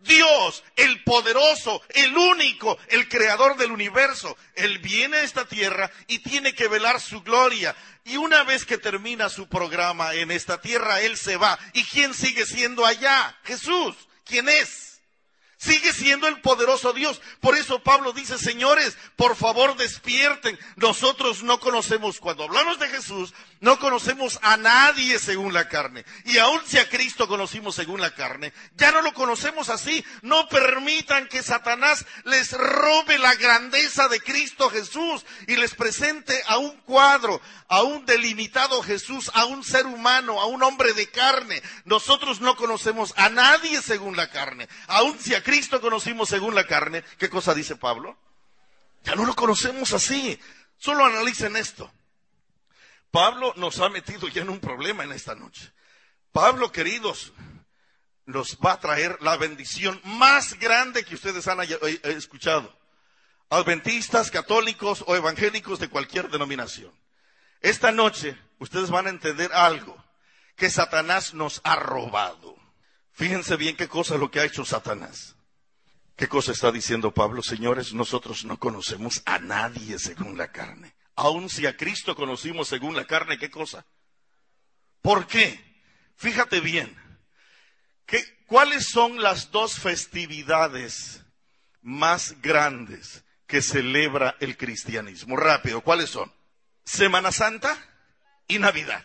[0.00, 4.36] Dios, el poderoso, el único, el creador del universo.
[4.54, 7.74] Él viene a esta tierra y tiene que velar su gloria.
[8.04, 11.58] Y una vez que termina su programa en esta tierra, Él se va.
[11.72, 13.36] ¿Y quién sigue siendo allá?
[13.44, 13.96] Jesús.
[14.24, 14.88] ¿Quién es?
[15.58, 17.20] Sigue siendo el poderoso Dios.
[17.40, 20.56] Por eso Pablo dice, señores, por favor despierten.
[20.76, 26.04] Nosotros no conocemos, cuando hablamos de Jesús, no conocemos a nadie según la carne.
[26.24, 30.04] Y aun si a Cristo conocimos según la carne, ya no lo conocemos así.
[30.22, 36.58] No permitan que Satanás les robe la grandeza de Cristo Jesús y les presente a
[36.58, 41.62] un cuadro, a un delimitado Jesús, a un ser humano, a un hombre de carne.
[41.84, 44.68] Nosotros no conocemos a nadie según la carne.
[44.86, 48.16] Aun si a Cristo conocimos según la carne, ¿qué cosa dice Pablo?
[49.02, 50.38] Ya no lo conocemos así.
[50.76, 51.92] Solo analicen esto.
[53.10, 55.72] Pablo nos ha metido ya en un problema en esta noche.
[56.32, 57.32] Pablo, queridos,
[58.26, 62.78] nos va a traer la bendición más grande que ustedes han eh, escuchado.
[63.50, 66.92] Adventistas, católicos o evangélicos de cualquier denominación.
[67.60, 69.96] Esta noche ustedes van a entender algo
[70.54, 72.56] que Satanás nos ha robado.
[73.12, 75.34] Fíjense bien qué cosa es lo que ha hecho Satanás.
[76.14, 77.42] ¿Qué cosa está diciendo Pablo?
[77.42, 80.97] Señores, nosotros no conocemos a nadie según la carne.
[81.20, 83.84] Aun si a Cristo conocimos según la carne, ¿qué cosa?
[85.02, 85.58] ¿Por qué?
[86.14, 86.96] Fíjate bien.
[88.46, 91.24] ¿Cuáles son las dos festividades
[91.82, 95.36] más grandes que celebra el cristianismo?
[95.36, 96.32] Rápido, ¿cuáles son?
[96.84, 97.76] Semana Santa
[98.46, 99.04] y Navidad.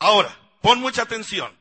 [0.00, 1.56] Ahora, pon mucha atención.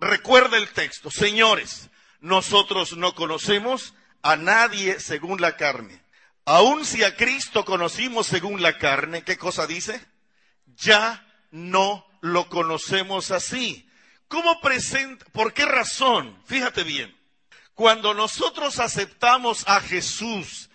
[0.00, 1.10] Recuerda el texto.
[1.10, 6.05] Señores, nosotros no conocemos a nadie según la carne.
[6.48, 10.00] Aun si a Cristo conocimos según la carne, ¿qué cosa dice?
[10.76, 13.90] Ya no lo conocemos así.
[14.28, 15.24] ¿Cómo presenta?
[15.32, 16.40] ¿Por qué razón?
[16.46, 17.16] Fíjate bien.
[17.74, 20.65] Cuando nosotros aceptamos a Jesús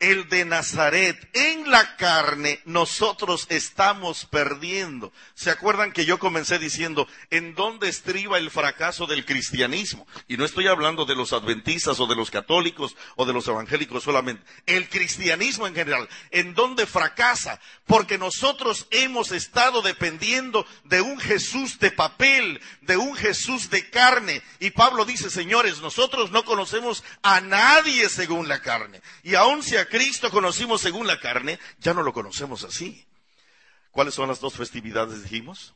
[0.00, 5.12] el de Nazaret en la carne, nosotros estamos perdiendo.
[5.34, 10.06] ¿Se acuerdan que yo comencé diciendo en dónde estriba el fracaso del cristianismo?
[10.26, 14.02] Y no estoy hablando de los adventistas o de los católicos o de los evangélicos
[14.02, 14.42] solamente.
[14.64, 17.60] El cristianismo en general, ¿en dónde fracasa?
[17.86, 24.42] Porque nosotros hemos estado dependiendo de un Jesús de papel, de un Jesús de carne.
[24.60, 29.02] Y Pablo dice, señores, nosotros no conocemos a nadie según la carne.
[29.22, 33.06] Y aun si Cristo conocimos según la carne, ya no lo conocemos así.
[33.90, 35.74] ¿Cuáles son las dos festividades, dijimos?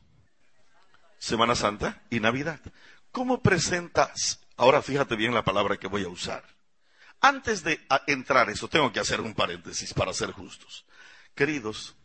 [1.19, 2.59] Semana Santa y Navidad.
[3.11, 4.39] ¿Cómo presentas?
[4.57, 6.43] Ahora fíjate bien la palabra que voy a usar.
[7.21, 10.85] Antes de entrar eso, tengo que hacer un paréntesis para ser justos.
[11.33, 11.95] Queridos,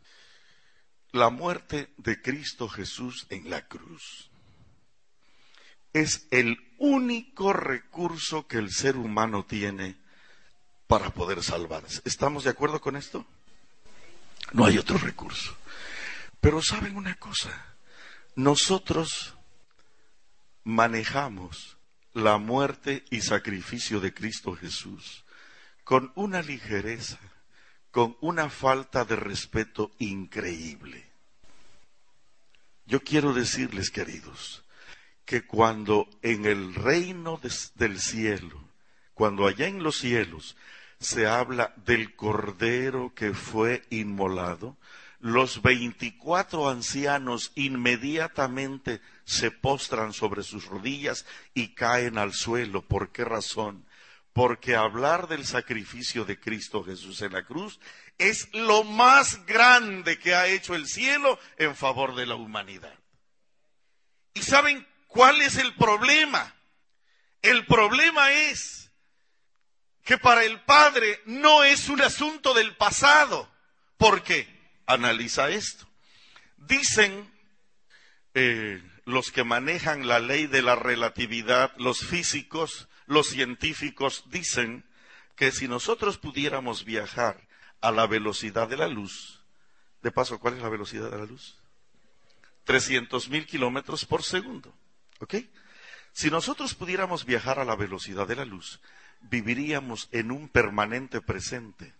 [1.12, 4.30] la muerte de Cristo Jesús en la cruz
[5.92, 9.96] es el único recurso que el ser humano tiene
[10.90, 12.02] para poder salvarse.
[12.04, 13.24] ¿Estamos de acuerdo con esto?
[14.52, 15.56] No hay otro recurso.
[16.40, 17.76] Pero saben una cosa,
[18.34, 19.36] nosotros
[20.64, 21.78] manejamos
[22.12, 25.24] la muerte y sacrificio de Cristo Jesús
[25.84, 27.20] con una ligereza,
[27.92, 31.06] con una falta de respeto increíble.
[32.86, 34.64] Yo quiero decirles, queridos,
[35.24, 37.40] que cuando en el reino
[37.76, 38.60] del cielo,
[39.14, 40.56] cuando allá en los cielos
[41.00, 44.76] se habla del cordero que fue inmolado,
[45.18, 52.82] los veinticuatro ancianos inmediatamente se postran sobre sus rodillas y caen al suelo.
[52.82, 53.86] ¿Por qué razón?
[54.32, 57.80] Porque hablar del sacrificio de Cristo Jesús en la cruz
[58.16, 62.98] es lo más grande que ha hecho el cielo en favor de la humanidad.
[64.32, 66.54] ¿Y saben cuál es el problema?
[67.42, 68.79] El problema es
[70.10, 73.48] que para el Padre no es un asunto del pasado.
[73.96, 74.48] ¿Por qué?
[74.84, 75.86] Analiza esto.
[76.56, 77.32] Dicen
[78.34, 84.84] eh, los que manejan la ley de la relatividad, los físicos, los científicos, dicen
[85.36, 87.46] que si nosotros pudiéramos viajar
[87.80, 89.44] a la velocidad de la luz,
[90.02, 91.56] de paso, ¿cuál es la velocidad de la luz?
[92.64, 94.74] 300 mil kilómetros por segundo.
[95.20, 95.36] ¿Ok?
[96.12, 98.80] Si nosotros pudiéramos viajar a la velocidad de la luz,
[99.20, 101.94] viviríamos en un permanente presente.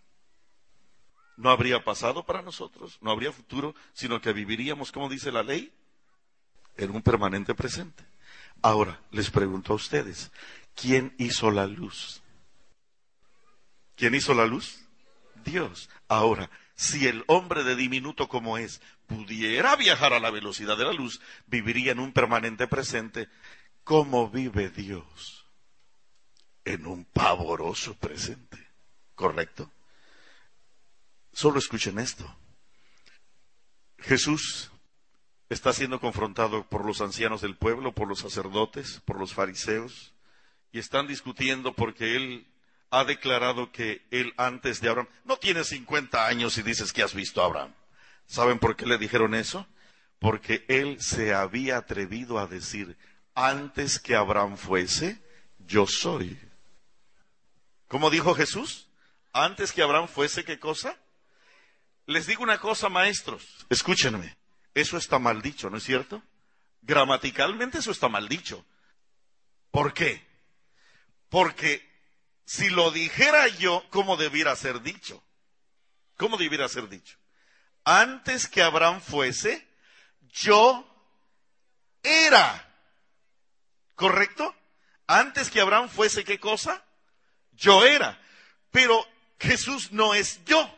[1.37, 5.73] No habría pasado para nosotros, no habría futuro, sino que viviríamos, como dice la ley,
[6.77, 8.03] en un permanente presente.
[8.61, 10.31] Ahora, les pregunto a ustedes,
[10.75, 12.21] ¿quién hizo la luz?
[13.95, 14.85] ¿Quién hizo la luz?
[15.43, 15.89] Dios.
[16.07, 20.93] Ahora, si el hombre de diminuto como es pudiera viajar a la velocidad de la
[20.93, 23.29] luz, viviría en un permanente presente.
[23.83, 25.40] ¿Cómo vive Dios?
[26.65, 28.57] En un pavoroso presente.
[29.15, 29.71] ¿Correcto?
[31.33, 32.35] Solo escuchen esto.
[33.99, 34.71] Jesús
[35.49, 40.13] está siendo confrontado por los ancianos del pueblo, por los sacerdotes, por los fariseos,
[40.71, 42.47] y están discutiendo porque él
[42.89, 47.13] ha declarado que él antes de Abraham, no tiene 50 años y dices que has
[47.13, 47.73] visto a Abraham.
[48.25, 49.67] ¿Saben por qué le dijeron eso?
[50.19, 52.97] Porque él se había atrevido a decir,
[53.33, 55.21] antes que Abraham fuese,
[55.59, 56.37] yo soy.
[57.91, 58.87] ¿Cómo dijo Jesús?
[59.33, 60.97] Antes que Abraham fuese, ¿qué cosa?
[62.05, 64.37] Les digo una cosa, maestros, escúchenme.
[64.73, 66.23] Eso está mal dicho, ¿no es cierto?
[66.83, 68.63] Gramaticalmente eso está mal dicho.
[69.71, 70.25] ¿Por qué?
[71.27, 71.85] Porque
[72.45, 75.21] si lo dijera yo, ¿cómo debiera ser dicho?
[76.15, 77.17] ¿Cómo debiera ser dicho?
[77.83, 79.67] Antes que Abraham fuese,
[80.31, 80.87] yo
[82.03, 82.73] era.
[83.95, 84.55] ¿Correcto?
[85.07, 86.85] Antes que Abraham fuese, ¿qué cosa?
[87.57, 88.19] Yo era.
[88.71, 89.05] Pero
[89.39, 90.69] Jesús no es yo.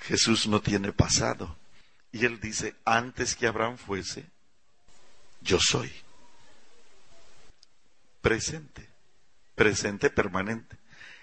[0.00, 1.56] Jesús no tiene pasado.
[2.12, 4.26] Y él dice, antes que Abraham fuese,
[5.40, 5.92] yo soy.
[8.20, 8.88] Presente,
[9.54, 10.76] presente permanente.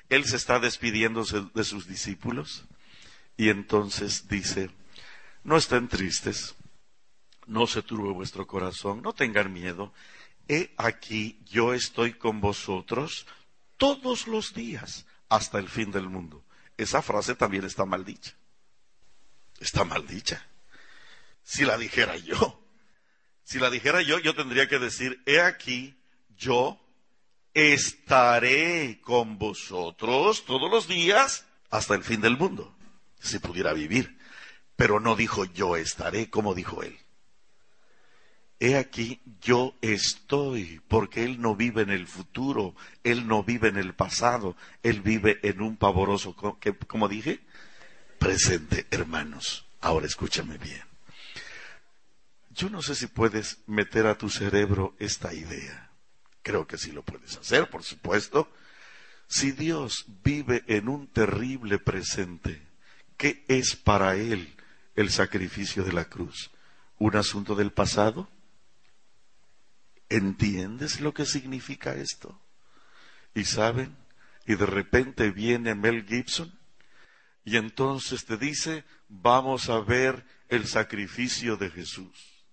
[0.09, 2.65] Él se está despidiendo de sus discípulos
[3.35, 4.69] y entonces dice,
[5.43, 6.55] no estén tristes,
[7.45, 9.93] no se turbe vuestro corazón, no tengan miedo.
[10.47, 13.27] He aquí, yo estoy con vosotros
[13.77, 16.43] todos los días hasta el fin del mundo.
[16.77, 18.35] Esa frase también está mal dicha.
[19.59, 20.45] Está mal dicha
[21.47, 22.61] si la dijera yo.
[23.43, 25.97] Si la dijera yo, yo tendría que decir, he aquí,
[26.35, 26.77] yo
[27.53, 32.75] estaré con vosotros todos los días hasta el fin del mundo,
[33.21, 34.19] si pudiera vivir.
[34.75, 36.99] Pero no dijo yo estaré, como dijo él.
[38.59, 43.77] He aquí, yo estoy, porque Él no vive en el futuro, Él no vive en
[43.77, 46.35] el pasado, Él vive en un pavoroso,
[46.87, 47.39] como dije,
[48.17, 49.65] presente, hermanos.
[49.79, 50.81] Ahora escúchame bien.
[52.49, 55.91] Yo no sé si puedes meter a tu cerebro esta idea.
[56.41, 58.51] Creo que sí lo puedes hacer, por supuesto.
[59.27, 62.65] Si Dios vive en un terrible presente,
[63.17, 64.55] ¿qué es para Él
[64.95, 66.49] el sacrificio de la cruz?
[66.97, 68.27] ¿Un asunto del pasado?
[70.09, 72.39] ¿Entiendes lo que significa esto?
[73.33, 73.95] Y saben,
[74.45, 76.57] y de repente viene Mel Gibson
[77.47, 82.43] y entonces te dice, vamos a ver el sacrificio de Jesús.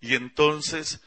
[0.00, 1.00] Y entonces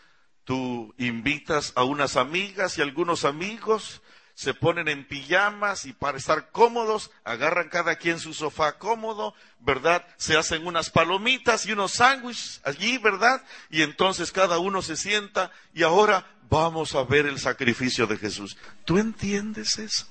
[0.43, 4.01] tú invitas a unas amigas y algunos amigos,
[4.40, 10.08] se ponen en pijamas y para estar cómodos, agarran cada quien su sofá cómodo, ¿verdad?
[10.16, 13.44] Se hacen unas palomitas y unos sándwiches allí, ¿verdad?
[13.70, 18.56] Y entonces cada uno se sienta y ahora vamos a ver el sacrificio de Jesús.
[18.86, 20.08] ¿Tú entiendes eso?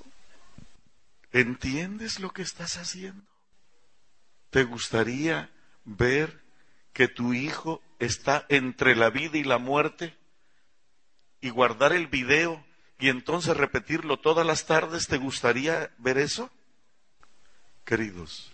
[1.31, 3.25] ¿Entiendes lo que estás haciendo?
[4.51, 5.49] ¿Te gustaría
[5.85, 6.39] ver
[6.93, 10.15] que tu hijo está entre la vida y la muerte?
[11.41, 12.63] Y guardar el video
[12.99, 16.51] y entonces repetirlo todas las tardes, ¿te gustaría ver eso?
[17.85, 18.51] Queridos,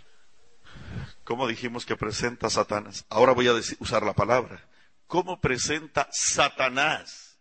[1.23, 3.05] ¿cómo dijimos que presenta Satanás?
[3.09, 4.63] Ahora voy a usar la palabra.
[5.07, 7.37] ¿Cómo presenta Satanás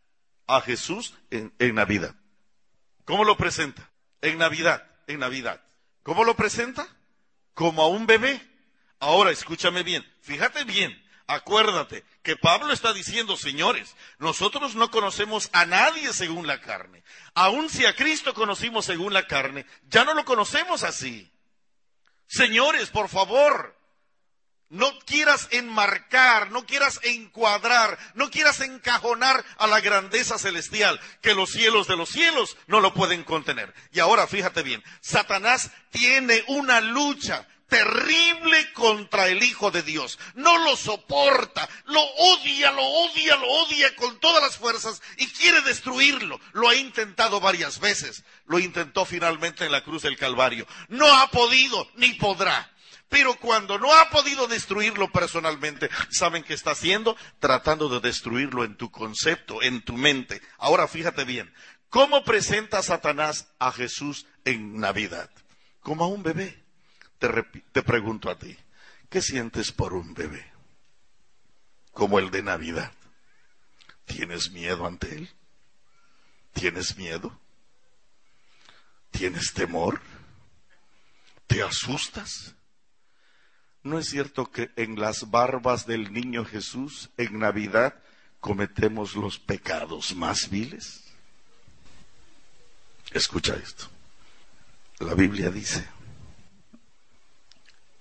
[0.47, 2.15] a Jesús en, Navidad?
[3.05, 3.91] ¿Cómo lo presenta?
[4.21, 5.61] En Navidad en Navidad.
[6.03, 6.87] ¿Cómo lo presenta?
[7.55, 8.41] Como a un bebé.
[8.99, 10.97] Ahora, escúchame bien, fíjate bien,
[11.27, 17.03] acuérdate que Pablo está diciendo, señores, nosotros no conocemos a nadie según la carne.
[17.35, 21.31] Aun si a Cristo conocimos según la carne, ya no lo conocemos así.
[22.27, 23.77] Señores, por favor,
[24.71, 31.51] no quieras enmarcar, no quieras encuadrar, no quieras encajonar a la grandeza celestial, que los
[31.51, 33.73] cielos de los cielos no lo pueden contener.
[33.93, 40.19] Y ahora fíjate bien, Satanás tiene una lucha terrible contra el Hijo de Dios.
[40.35, 45.61] No lo soporta, lo odia, lo odia, lo odia con todas las fuerzas y quiere
[45.63, 46.41] destruirlo.
[46.53, 48.25] Lo ha intentado varias veces.
[48.47, 50.67] Lo intentó finalmente en la cruz del Calvario.
[50.89, 52.71] No ha podido ni podrá.
[53.09, 57.17] Pero cuando no ha podido destruirlo personalmente, ¿saben qué está haciendo?
[57.39, 60.43] Tratando de destruirlo en tu concepto, en tu mente.
[60.59, 61.53] Ahora fíjate bien,
[61.91, 65.31] ¿cómo presenta Satanás a Jesús en Navidad?
[65.81, 66.64] Como a un bebé.
[67.73, 68.57] Te, pregunto a ti,
[69.09, 70.53] ¿qué sientes por un bebé?
[71.93, 72.93] Como el de Navidad.
[74.05, 75.31] ¿Tienes miedo ante él?
[76.53, 77.39] ¿Tienes miedo?
[79.11, 80.03] ¿Tienes temor?
[81.47, 82.55] ¿Te asustas?
[83.83, 87.95] ¿No es cierto que en las barbas del niño Jesús en Navidad
[88.41, 91.05] cometemos los pecados más viles?
[93.13, 93.89] Escucha esto.
[94.99, 95.89] La Biblia dice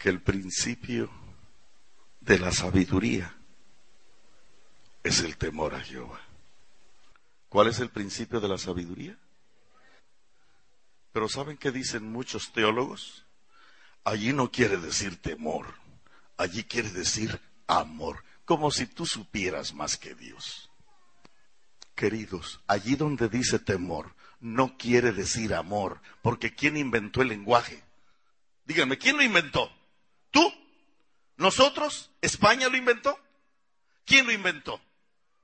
[0.04, 1.10] que el principio
[2.20, 3.34] de la sabiduría
[5.02, 6.20] es el temor a Jehová.
[7.48, 9.18] ¿Cuál es el principio de la sabiduría?
[11.14, 13.24] Pero ¿saben qué dicen muchos teólogos?
[14.04, 15.76] allí no quiere decir temor,
[16.36, 20.70] allí quiere decir amor, como si tú supieras más que Dios.
[21.96, 27.82] Queridos, allí donde dice temor, no quiere decir amor, porque ¿quién inventó el lenguaje?
[28.66, 29.72] Díganme, ¿quién lo inventó?
[30.34, 30.54] ¿Tú?
[31.38, 32.10] ¿Nosotros?
[32.22, 33.18] ¿España lo inventó?
[34.04, 34.82] ¿Quién lo inventó?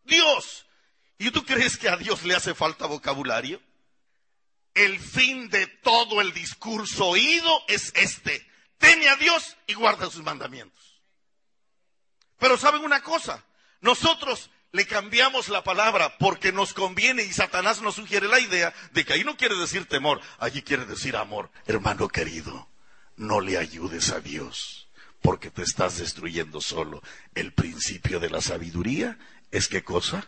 [0.04, 0.66] Dios.
[1.20, 3.62] ¿Y tú crees que a Dios le hace falta vocabulario?
[4.74, 8.46] El fin de todo el discurso oído es este
[8.80, 11.02] teme a Dios y guarda sus mandamientos.
[12.40, 13.44] Pero saben una cosa,
[13.82, 19.04] nosotros le cambiamos la palabra porque nos conviene y Satanás nos sugiere la idea de
[19.04, 21.52] que ahí no quiere decir temor, allí quiere decir amor.
[21.66, 22.69] Hermano querido,
[23.20, 24.90] no le ayudes a Dios
[25.22, 27.04] porque te estás destruyendo solo.
[27.36, 29.20] El principio de la sabiduría
[29.52, 30.26] es qué cosa?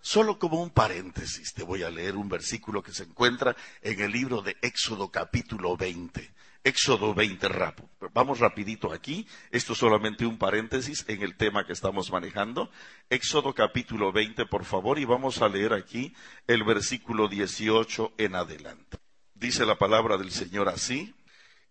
[0.00, 4.12] Solo como un paréntesis, te voy a leer un versículo que se encuentra en el
[4.12, 6.34] libro de Éxodo capítulo 20.
[6.64, 7.88] Éxodo 20, rapo.
[8.12, 9.26] Vamos rapidito aquí.
[9.52, 12.70] Esto es solamente un paréntesis en el tema que estamos manejando.
[13.08, 16.12] Éxodo capítulo 20, por favor, y vamos a leer aquí
[16.48, 18.98] el versículo 18 en adelante.
[19.34, 21.14] Dice la palabra del Señor así.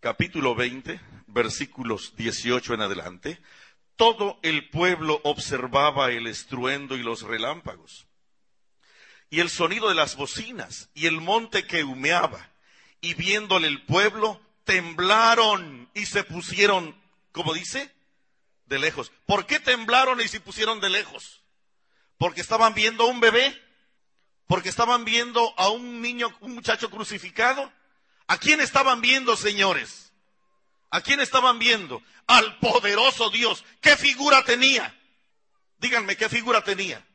[0.06, 3.42] Capítulo 20, versículos 18 en adelante.
[3.96, 8.06] Todo el pueblo observaba el estruendo y los relámpagos,
[9.32, 12.52] y el sonido de las bocinas, y el monte que humeaba.
[13.02, 16.96] Y viéndole el pueblo, temblaron y se pusieron,
[17.32, 17.92] como dice,
[18.68, 19.12] de lejos.
[19.26, 21.42] ¿Por qué temblaron y se pusieron de lejos?
[22.20, 23.60] Porque estaban viendo a un bebé,
[24.46, 27.74] porque estaban viendo a un niño, un muchacho crucificado.
[28.28, 30.12] ¿A quién estaban viendo, señores?
[30.90, 32.02] ¿A quién estaban viendo?
[32.28, 33.64] Al poderoso Dios.
[33.82, 34.96] ¿Qué figura tenía?
[35.78, 37.06] Díganme, ¿qué figura tenía?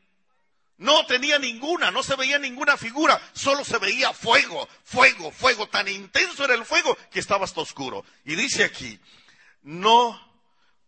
[0.77, 5.67] No tenía ninguna, no se veía ninguna figura, solo se veía fuego, fuego, fuego.
[5.67, 8.03] Tan intenso era el fuego que estaba hasta oscuro.
[8.25, 8.99] Y dice aquí,
[9.61, 10.19] no,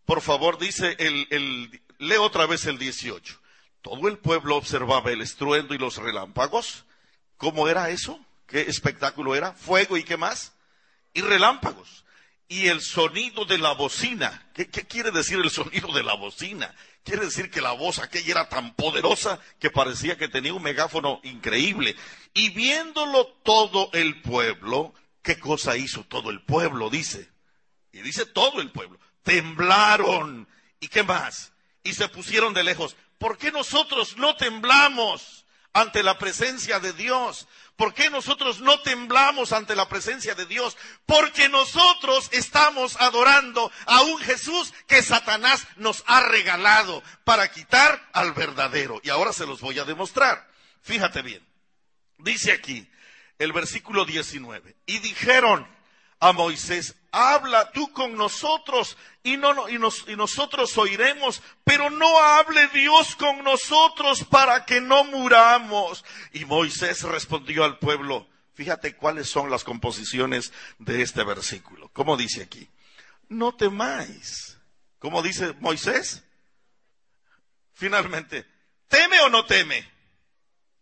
[0.06, 3.40] por favor, dice el, el lee otra vez el 18.
[3.82, 6.86] Todo el pueblo observaba el estruendo y los relámpagos.
[7.38, 8.20] ¿Cómo era eso?
[8.48, 9.54] ¿Qué espectáculo era?
[9.54, 10.54] Fuego y qué más?
[11.14, 12.04] Y relámpagos.
[12.50, 14.48] y el sonido de la bocina.
[14.54, 16.74] ¿Qué, quiere decir el sonido de la bocina?
[17.04, 21.20] Quiere decir que la voz aquella era tan poderosa que parecía que tenía un megáfono
[21.24, 21.96] increíble.
[22.34, 26.90] Y viéndolo todo el pueblo, ¿qué cosa hizo todo el pueblo?
[26.90, 27.30] Dice.
[27.92, 29.00] Y dice todo el pueblo.
[29.24, 30.48] Temblaron.
[30.80, 31.54] ¿Y qué más?
[31.84, 32.96] Y se pusieron de lejos.
[33.18, 37.48] ¿Por qué nosotros no temblamos ante la presencia de Dios?
[37.76, 40.78] ¿Por qué nosotros no temblamos ante la presencia de Dios?
[41.06, 48.34] Porque nosotros estamos adorando a un Jesús que Satanás nos ha regalado para quitar al
[48.34, 49.02] verdadero.
[49.04, 50.48] Y ahora se los voy a demostrar.
[50.84, 51.46] Fíjate bien.
[52.20, 52.88] Dice aquí
[53.40, 54.76] el versículo 19.
[54.86, 55.68] Y dijeron
[56.24, 62.70] a Moisés, habla tú con nosotros y, no, y, y nosotros oiremos, pero no hable
[62.70, 66.06] Dios con nosotros para que no muramos.
[66.32, 71.90] Y Moisés respondió al pueblo, fíjate cuáles son las composiciones de este versículo.
[71.90, 72.70] ¿Cómo dice aquí?
[73.28, 74.58] No temáis.
[75.00, 76.24] ¿Cómo dice Moisés?
[77.74, 78.46] Finalmente,
[78.88, 79.92] ¿teme o no teme?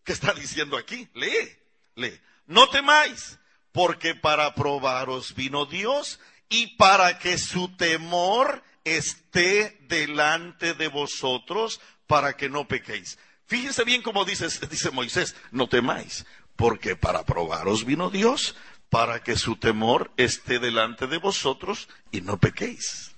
[0.03, 1.09] ¿Qué está diciendo aquí?
[1.15, 1.57] Lee,
[1.95, 2.21] lee.
[2.45, 3.39] No temáis
[3.71, 6.19] porque para probaros vino Dios
[6.49, 13.17] y para que su temor esté delante de vosotros para que no pequéis.
[13.45, 18.55] Fíjense bien cómo dice, dice Moisés, no temáis, porque para probaros vino Dios
[18.89, 23.13] para que su temor esté delante de vosotros y no pequéis.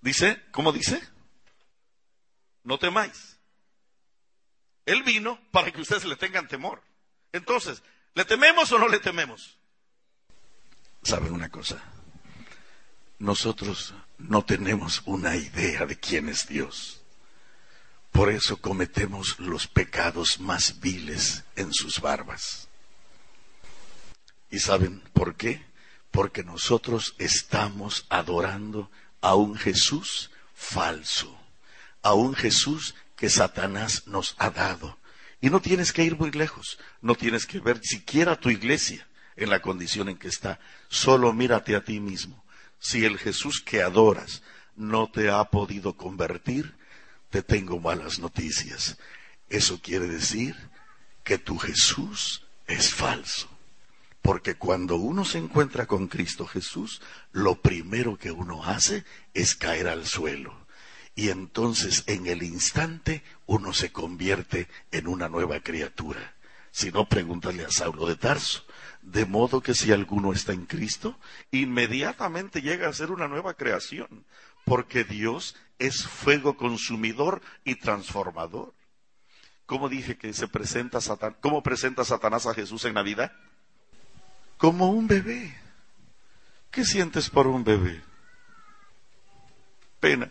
[0.00, 1.00] Dice, ¿cómo dice?
[2.64, 3.38] No temáis.
[4.84, 6.82] Él vino para que ustedes le tengan temor.
[7.32, 7.82] Entonces,
[8.14, 9.58] ¿le tememos o no le tememos?
[11.06, 11.80] ¿Saben una cosa?
[13.20, 17.00] Nosotros no tenemos una idea de quién es Dios.
[18.10, 22.66] Por eso cometemos los pecados más viles en sus barbas.
[24.50, 25.64] ¿Y saben por qué?
[26.10, 28.90] Porque nosotros estamos adorando
[29.20, 31.38] a un Jesús falso,
[32.02, 34.98] a un Jesús que Satanás nos ha dado.
[35.40, 39.06] Y no tienes que ir muy lejos, no tienes que ver siquiera tu iglesia
[39.36, 40.58] en la condición en que está.
[40.88, 42.44] Solo mírate a ti mismo.
[42.78, 44.42] Si el Jesús que adoras
[44.74, 46.74] no te ha podido convertir,
[47.30, 48.98] te tengo malas noticias.
[49.48, 50.56] Eso quiere decir
[51.24, 53.48] que tu Jesús es falso.
[54.22, 57.00] Porque cuando uno se encuentra con Cristo Jesús,
[57.32, 60.66] lo primero que uno hace es caer al suelo.
[61.14, 66.34] Y entonces en el instante uno se convierte en una nueva criatura.
[66.72, 68.65] Si no, pregúntale a Saulo de Tarso.
[69.06, 71.16] De modo que si alguno está en Cristo,
[71.52, 74.26] inmediatamente llega a ser una nueva creación,
[74.64, 78.74] porque Dios es fuego consumidor y transformador.
[79.64, 81.38] ¿Cómo dije que se presenta Satanás?
[81.40, 83.30] ¿Cómo presenta Satanás a Jesús en Navidad?
[84.58, 85.56] Como un bebé.
[86.72, 88.02] ¿Qué sientes por un bebé?
[90.00, 90.28] Pena.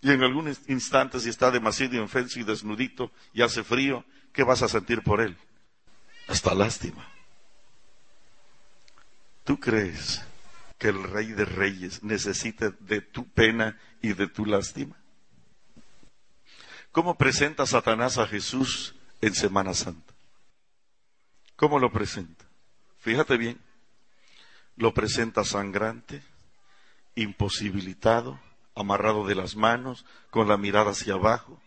[0.00, 4.62] Y en algunos instantes, si está demasiado infenso y desnudito y hace frío, ¿qué vas
[4.62, 5.38] a sentir por él?
[6.26, 7.11] Hasta lástima.
[9.44, 10.22] ¿Tú crees
[10.78, 14.96] que el rey de reyes necesita de tu pena y de tu lástima?
[16.92, 20.12] ¿Cómo presenta Satanás a Jesús en Semana Santa?
[21.56, 22.44] ¿Cómo lo presenta?
[22.98, 23.60] Fíjate bien,
[24.76, 26.22] lo presenta sangrante,
[27.14, 28.40] imposibilitado,
[28.74, 31.60] amarrado de las manos, con la mirada hacia abajo.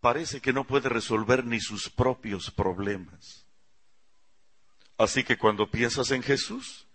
[0.00, 3.41] Parece que no puede resolver ni sus propios problemas.
[5.02, 6.86] Así que cuando piensas en Jesús,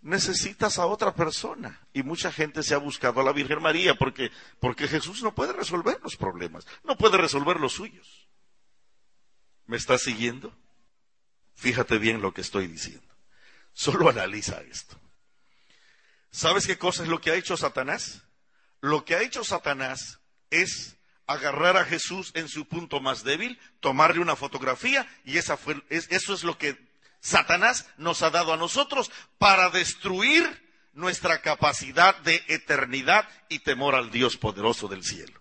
[0.00, 1.86] necesitas a otra persona.
[1.92, 4.30] Y mucha gente se ha buscado a la Virgen María porque,
[4.60, 8.26] porque Jesús no puede resolver los problemas, no puede resolver los suyos.
[9.66, 10.56] ¿Me estás siguiendo?
[11.54, 13.14] Fíjate bien lo que estoy diciendo.
[13.74, 14.98] Solo analiza esto.
[16.30, 18.22] ¿Sabes qué cosa es lo que ha hecho Satanás?
[18.80, 20.96] Lo que ha hecho Satanás es
[21.26, 26.32] agarrar a Jesús en su punto más débil, tomarle una fotografía y esa fue, eso
[26.32, 26.89] es lo que
[27.20, 34.10] Satanás nos ha dado a nosotros para destruir nuestra capacidad de eternidad y temor al
[34.10, 35.40] Dios poderoso del cielo.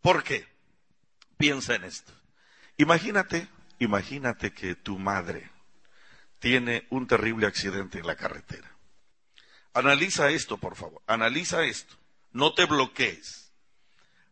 [0.00, 0.46] ¿Por qué?
[1.36, 2.12] Piensa en esto.
[2.76, 3.48] Imagínate,
[3.78, 5.50] imagínate que tu madre
[6.38, 8.70] tiene un terrible accidente en la carretera.
[9.74, 11.02] Analiza esto, por favor.
[11.06, 11.96] Analiza esto.
[12.32, 13.52] No te bloquees.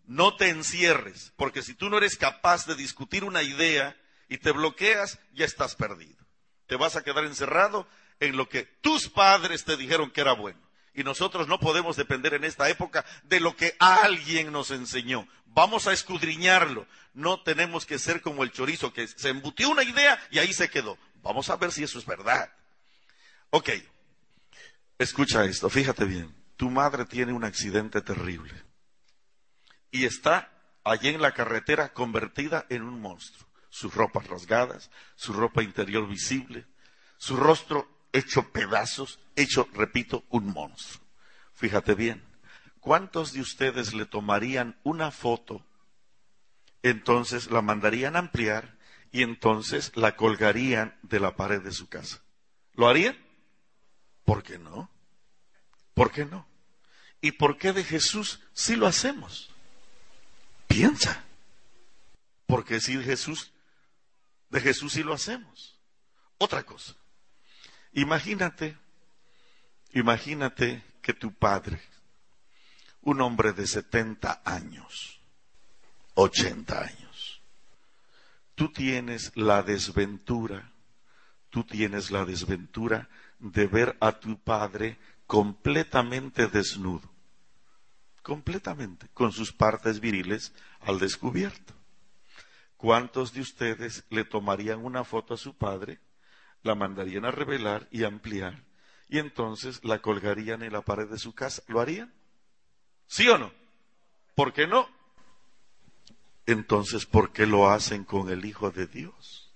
[0.06, 3.96] No te encierres, porque si tú no eres capaz de discutir una idea
[4.28, 6.16] y te bloqueas, ya estás perdido.
[6.66, 7.86] Te vas a quedar encerrado
[8.20, 10.60] en lo que tus padres te dijeron que era bueno.
[10.94, 15.28] Y nosotros no podemos depender en esta época de lo que alguien nos enseñó.
[15.46, 16.86] Vamos a escudriñarlo.
[17.12, 20.70] No tenemos que ser como el chorizo que se embutió una idea y ahí se
[20.70, 20.98] quedó.
[21.22, 22.50] Vamos a ver si eso es verdad.
[23.50, 23.70] Ok.
[24.98, 26.34] Escucha esto, fíjate bien.
[26.56, 28.66] Tu madre tiene un accidente terrible
[29.90, 30.50] y está
[30.84, 33.45] allí en la carretera convertida en un monstruo.
[33.76, 36.64] Sus ropas rasgadas, su ropa interior visible,
[37.18, 41.04] su rostro hecho pedazos, hecho, repito, un monstruo.
[41.52, 42.24] Fíjate bien,
[42.80, 45.62] ¿cuántos de ustedes le tomarían una foto?
[46.82, 48.78] Entonces la mandarían ampliar
[49.12, 52.22] y entonces la colgarían de la pared de su casa.
[52.72, 53.18] ¿Lo harían?
[54.24, 54.90] ¿Por qué no?
[55.92, 56.48] ¿Por qué no?
[57.20, 59.50] ¿Y por qué de Jesús sí lo hacemos?
[60.66, 61.26] Piensa.
[62.46, 63.52] Porque si Jesús,
[64.50, 65.78] de Jesús sí lo hacemos.
[66.38, 66.94] Otra cosa.
[67.92, 68.76] Imagínate,
[69.92, 71.80] imagínate que tu padre,
[73.02, 75.20] un hombre de 70 años,
[76.14, 77.40] 80 años,
[78.54, 80.72] tú tienes la desventura,
[81.50, 87.08] tú tienes la desventura de ver a tu padre completamente desnudo,
[88.22, 91.75] completamente, con sus partes viriles al descubierto.
[92.76, 95.98] ¿Cuántos de ustedes le tomarían una foto a su padre,
[96.62, 98.64] la mandarían a revelar y ampliar,
[99.08, 101.62] y entonces la colgarían en la pared de su casa?
[101.68, 102.12] ¿Lo harían?
[103.06, 103.52] ¿Sí o no?
[104.34, 104.88] ¿Por qué no?
[106.44, 109.52] Entonces, ¿por qué lo hacen con el Hijo de Dios?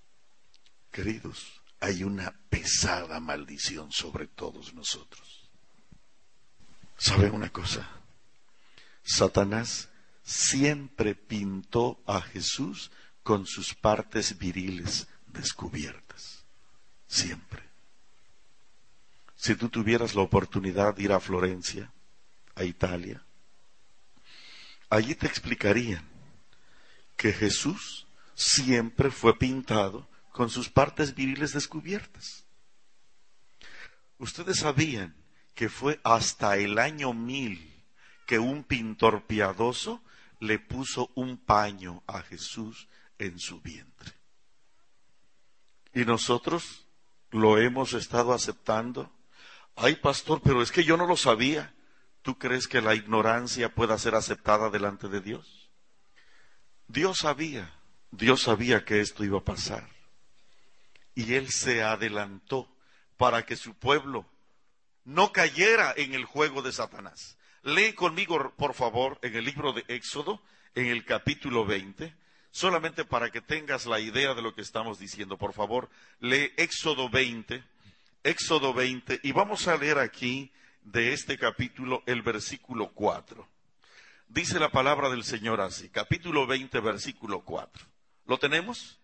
[0.91, 5.49] Queridos, hay una pesada maldición sobre todos nosotros.
[6.97, 7.89] ¿Saben una cosa?
[9.03, 9.89] Satanás
[10.23, 12.91] siempre pintó a Jesús
[13.23, 16.45] con sus partes viriles descubiertas.
[17.07, 17.63] Siempre.
[19.35, 21.91] Si tú tuvieras la oportunidad de ir a Florencia,
[22.55, 23.23] a Italia,
[24.89, 26.07] allí te explicarían
[27.17, 32.45] que Jesús siempre fue pintado con sus partes viriles descubiertas.
[34.17, 35.15] Ustedes sabían
[35.55, 37.71] que fue hasta el año mil
[38.25, 40.01] que un pintor piadoso
[40.39, 42.87] le puso un paño a Jesús
[43.21, 44.11] en su vientre.
[45.93, 46.87] Y nosotros
[47.29, 49.11] lo hemos estado aceptando.
[49.75, 51.73] Ay, pastor, pero es que yo no lo sabía.
[52.21, 55.69] ¿Tú crees que la ignorancia pueda ser aceptada delante de Dios?
[56.87, 57.73] Dios sabía,
[58.11, 59.87] Dios sabía que esto iba a pasar
[61.15, 62.67] y él se adelantó
[63.17, 64.25] para que su pueblo
[65.03, 67.37] no cayera en el juego de Satanás.
[67.63, 70.41] Lee conmigo, por favor, en el libro de Éxodo,
[70.73, 72.15] en el capítulo 20,
[72.51, 75.37] solamente para que tengas la idea de lo que estamos diciendo.
[75.37, 75.89] Por favor,
[76.19, 77.63] lee Éxodo 20,
[78.23, 80.51] Éxodo 20, y vamos a leer aquí
[80.83, 83.47] de este capítulo el versículo 4.
[84.27, 87.85] Dice la palabra del Señor así, capítulo 20, versículo 4.
[88.27, 88.99] ¿Lo tenemos?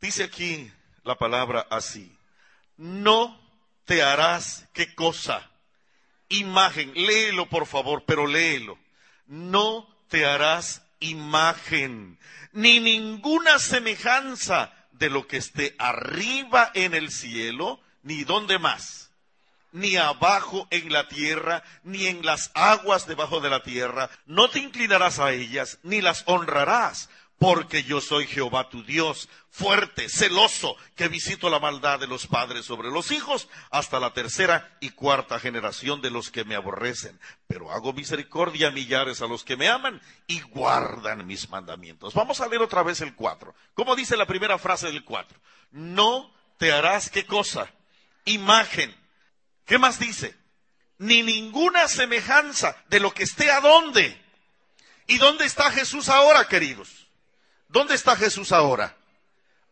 [0.00, 0.70] Dice aquí
[1.04, 2.16] la palabra así.
[2.76, 3.40] No
[3.84, 5.50] te harás qué cosa.
[6.28, 6.92] Imagen.
[6.94, 8.78] Léelo por favor, pero léelo.
[9.26, 12.18] No te harás imagen,
[12.52, 19.10] ni ninguna semejanza de lo que esté arriba en el cielo, ni donde más,
[19.72, 24.10] ni abajo en la tierra, ni en las aguas debajo de la tierra.
[24.26, 27.08] No te inclinarás a ellas, ni las honrarás
[27.42, 32.64] porque yo soy Jehová tu Dios, fuerte, celoso, que visito la maldad de los padres
[32.64, 37.18] sobre los hijos hasta la tercera y cuarta generación de los que me aborrecen.
[37.48, 42.14] Pero hago misericordia a millares a los que me aman y guardan mis mandamientos.
[42.14, 43.56] Vamos a leer otra vez el cuatro.
[43.74, 45.36] ¿Cómo dice la primera frase del cuatro?
[45.72, 47.68] No te harás qué cosa?
[48.24, 48.94] Imagen.
[49.64, 50.36] ¿Qué más dice?
[50.98, 54.16] Ni ninguna semejanza de lo que esté a dónde.
[55.08, 57.01] ¿Y dónde está Jesús ahora, queridos?
[57.72, 58.96] ¿Dónde está Jesús ahora?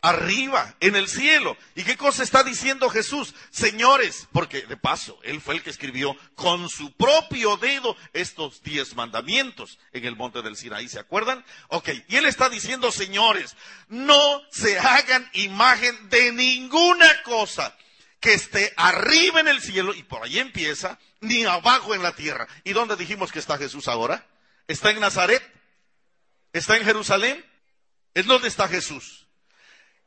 [0.01, 1.59] Arriba, en el cielo.
[1.75, 3.35] ¿Y qué cosa está diciendo Jesús?
[3.51, 8.97] Señores, porque de paso, Él fue el que escribió con su propio dedo estos diez
[8.97, 11.45] mandamientos en el monte del Sinaí, ¿se acuerdan?
[11.69, 13.55] Ok, y Él está diciendo, señores,
[13.89, 17.77] no se hagan imagen de ninguna cosa
[18.19, 22.49] que esté arriba en el cielo, y por ahí empieza, ni abajo en la tierra.
[22.65, 24.27] ¿Y dónde dijimos que está Jesús ahora?
[24.67, 25.43] ¿Está en Nazaret?
[26.55, 27.50] ¿Está en Jerusalén?
[28.15, 29.27] Es donde está Jesús.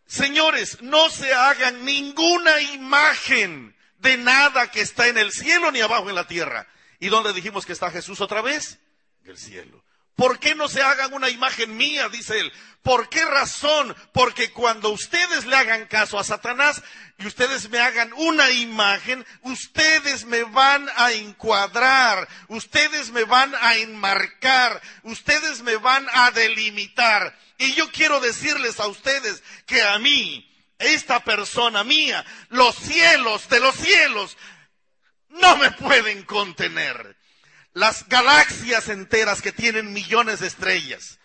[0.06, 6.10] Señores, no se hagan ninguna imagen de nada que está en el cielo ni abajo
[6.10, 6.68] en la tierra.
[7.00, 8.80] ¿Y dónde dijimos que está Jesús otra vez?
[9.24, 9.83] En el cielo.
[10.16, 12.08] ¿Por qué no se hagan una imagen mía?
[12.10, 12.54] Dice él.
[12.84, 13.96] ¿Por qué razón?
[14.12, 16.84] Porque cuando ustedes le hagan caso a Satanás
[17.18, 23.78] y ustedes me hagan una imagen, ustedes me van a encuadrar, ustedes me van a
[23.78, 27.38] enmarcar, ustedes me van a delimitar.
[27.58, 30.46] Y yo quiero decirles a ustedes que a mí,
[30.78, 34.38] esta persona mía, los cielos de los cielos,
[35.30, 37.16] no me pueden contener.
[37.74, 41.20] Las galaxias enteras que tienen millones de estrellas.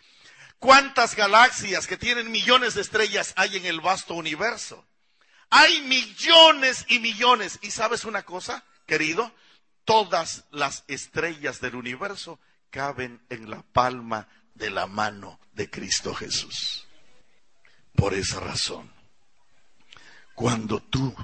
[0.59, 4.85] ¿Cuántas galaxias que tienen millones de estrellas hay en el vasto universo?
[5.51, 7.59] Hay millones y millones.
[7.63, 9.33] ¿Y sabes una cosa, querido?
[9.85, 12.41] Todas las estrellas del universo
[12.71, 16.87] caben en la palma de la mano de Cristo Jesús.
[17.95, 18.93] Por esa razón,
[20.35, 21.15] cuando tú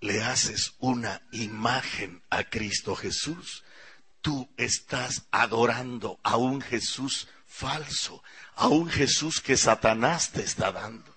[0.00, 3.64] le haces una imagen a Cristo Jesús,
[4.20, 8.22] tú estás adorando a un Jesús falso,
[8.54, 11.14] a un Jesús que Satanás te está dando.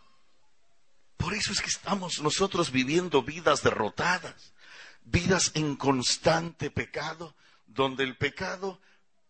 [1.17, 4.53] Por eso es que estamos nosotros viviendo vidas derrotadas,
[5.03, 7.35] vidas en constante pecado,
[7.67, 8.79] donde el pecado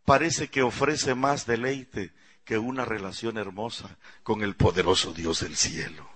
[0.06, 2.14] parece que ofrece más deleite
[2.46, 6.10] que una relación hermosa con el poderoso Dios del cielo.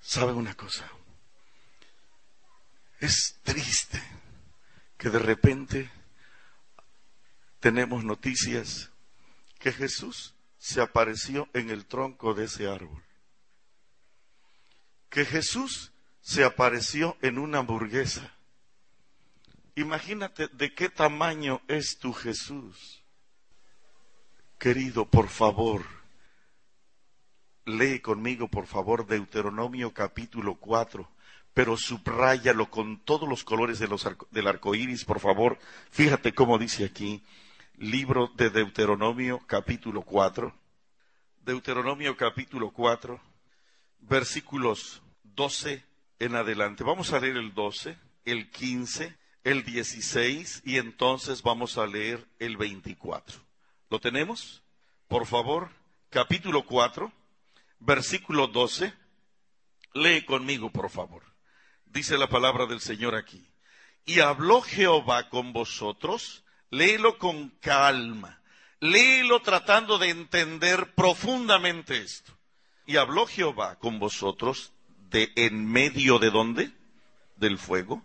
[0.00, 0.88] ¿Saben una cosa?
[3.00, 4.13] Es triste
[4.96, 5.90] que de repente
[7.60, 8.90] tenemos noticias
[9.58, 13.02] que Jesús se apareció en el tronco de ese árbol.
[15.08, 18.34] Que Jesús se apareció en una hamburguesa.
[19.74, 23.02] Imagínate de qué tamaño es tu Jesús.
[24.58, 25.84] Querido, por favor,
[27.64, 31.13] lee conmigo, por favor, Deuteronomio capítulo 4
[31.54, 35.58] pero subráyalo con todos los colores del arco iris, por favor.
[35.90, 37.22] Fíjate cómo dice aquí,
[37.78, 40.52] libro de Deuteronomio, capítulo 4.
[41.44, 43.20] Deuteronomio, capítulo 4,
[44.00, 45.84] versículos 12
[46.18, 46.82] en adelante.
[46.82, 52.56] Vamos a leer el 12, el 15, el 16 y entonces vamos a leer el
[52.56, 53.38] 24.
[53.90, 54.64] ¿Lo tenemos?
[55.06, 55.70] Por favor,
[56.10, 57.12] capítulo 4,
[57.78, 58.92] versículo 12.
[59.92, 61.33] Lee conmigo, por favor
[61.94, 63.46] dice la palabra del Señor aquí.
[64.04, 68.42] Y habló Jehová con vosotros, léelo con calma,
[68.80, 72.36] léelo tratando de entender profundamente esto.
[72.84, 74.72] Y habló Jehová con vosotros
[75.08, 76.72] de en medio de dónde?
[77.36, 78.04] Del fuego.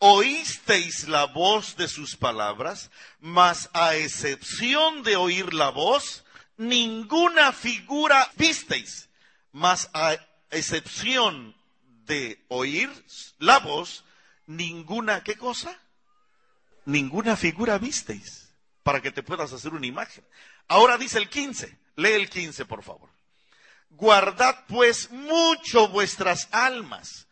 [0.00, 6.24] Oísteis la voz de sus palabras, mas a excepción de oír la voz,
[6.56, 9.08] ninguna figura visteis,
[9.52, 10.16] mas a
[10.50, 11.57] excepción
[12.08, 12.90] de oír
[13.38, 14.04] la voz,
[14.46, 15.78] ninguna, ¿qué cosa?
[16.84, 18.48] Ninguna figura visteis
[18.82, 20.24] para que te puedas hacer una imagen.
[20.66, 23.10] Ahora dice el 15, lee el 15 por favor.
[23.90, 27.27] Guardad pues mucho vuestras almas,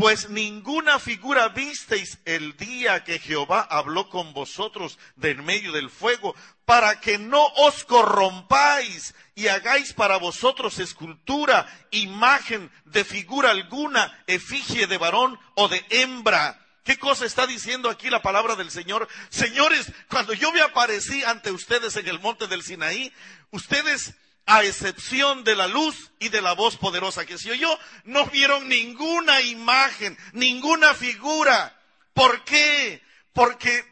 [0.00, 5.90] pues ninguna figura visteis el día que Jehová habló con vosotros de en medio del
[5.90, 6.34] fuego,
[6.64, 14.86] para que no os corrompáis y hagáis para vosotros escultura, imagen de figura alguna, efigie
[14.86, 16.58] de varón o de hembra.
[16.82, 19.06] ¿Qué cosa está diciendo aquí la palabra del Señor?
[19.28, 23.12] Señores, cuando yo me aparecí ante ustedes en el monte del Sinaí,
[23.50, 24.14] ustedes
[24.46, 27.68] a excepción de la luz y de la voz poderosa que se oyó,
[28.04, 31.78] no vieron ninguna imagen, ninguna figura.
[32.14, 33.02] ¿Por qué?
[33.32, 33.84] Porque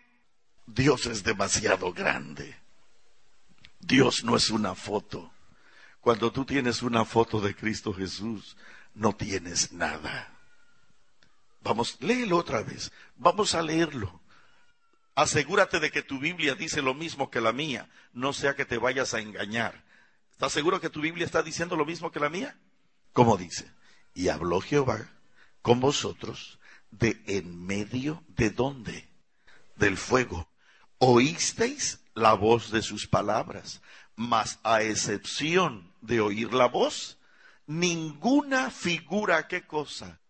[0.67, 2.57] Dios es demasiado grande.
[3.79, 5.33] Dios no es una foto.
[6.01, 8.57] Cuando tú tienes una foto de Cristo Jesús,
[8.95, 10.33] no tienes nada.
[11.63, 12.93] Vamos, léelo otra vez.
[13.17, 14.21] Vamos a leerlo.
[15.15, 18.79] Asegúrate de que tu Biblia dice lo mismo que la mía, no sea que te
[18.79, 19.83] vayas a engañar.
[20.39, 22.57] ¿Estás seguro que tu Biblia está diciendo lo mismo que la mía?
[23.13, 23.69] ¿Cómo dice?
[24.15, 25.11] Y habló Jehová
[25.63, 26.61] con vosotros
[26.93, 29.09] de en medio de dónde?
[29.75, 30.49] Del fuego.
[30.99, 33.83] Oísteis la voz de sus palabras,
[34.15, 37.19] mas a excepción de oír la voz,
[37.67, 40.21] ninguna figura, ¿qué cosa?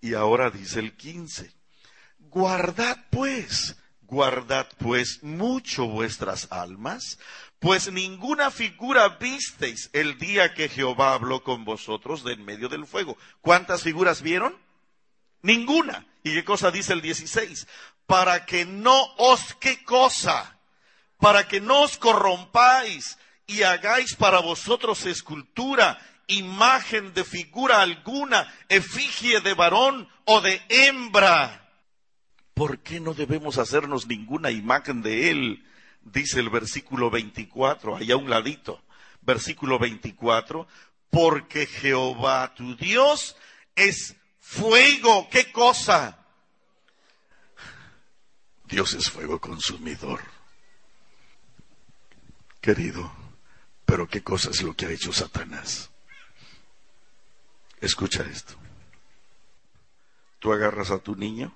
[0.00, 1.52] Y ahora dice el 15,
[2.18, 7.18] guardad pues, guardad pues mucho vuestras almas,
[7.62, 12.88] pues ninguna figura visteis el día que Jehová habló con vosotros de en medio del
[12.88, 13.16] fuego.
[13.40, 14.58] ¿Cuántas figuras vieron?
[15.42, 16.04] Ninguna.
[16.24, 17.68] ¿Y qué cosa dice el 16?
[18.04, 20.58] Para que no os, ¿qué cosa?
[21.18, 29.40] Para que no os corrompáis y hagáis para vosotros escultura, imagen de figura alguna, efigie
[29.40, 31.70] de varón o de hembra.
[32.54, 35.64] ¿Por qué no debemos hacernos ninguna imagen de él?
[36.04, 38.82] Dice el versículo 24, allá a un ladito,
[39.22, 40.66] versículo 24,
[41.10, 43.36] porque Jehová tu Dios
[43.74, 46.18] es fuego, ¿qué cosa?
[48.64, 50.20] Dios es fuego consumidor.
[52.60, 53.12] Querido,
[53.84, 55.90] pero ¿qué cosa es lo que ha hecho Satanás?
[57.80, 58.54] Escucha esto.
[60.38, 61.52] Tú agarras a tu niño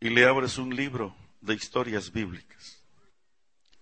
[0.00, 2.82] y le abres un libro de historias bíblicas.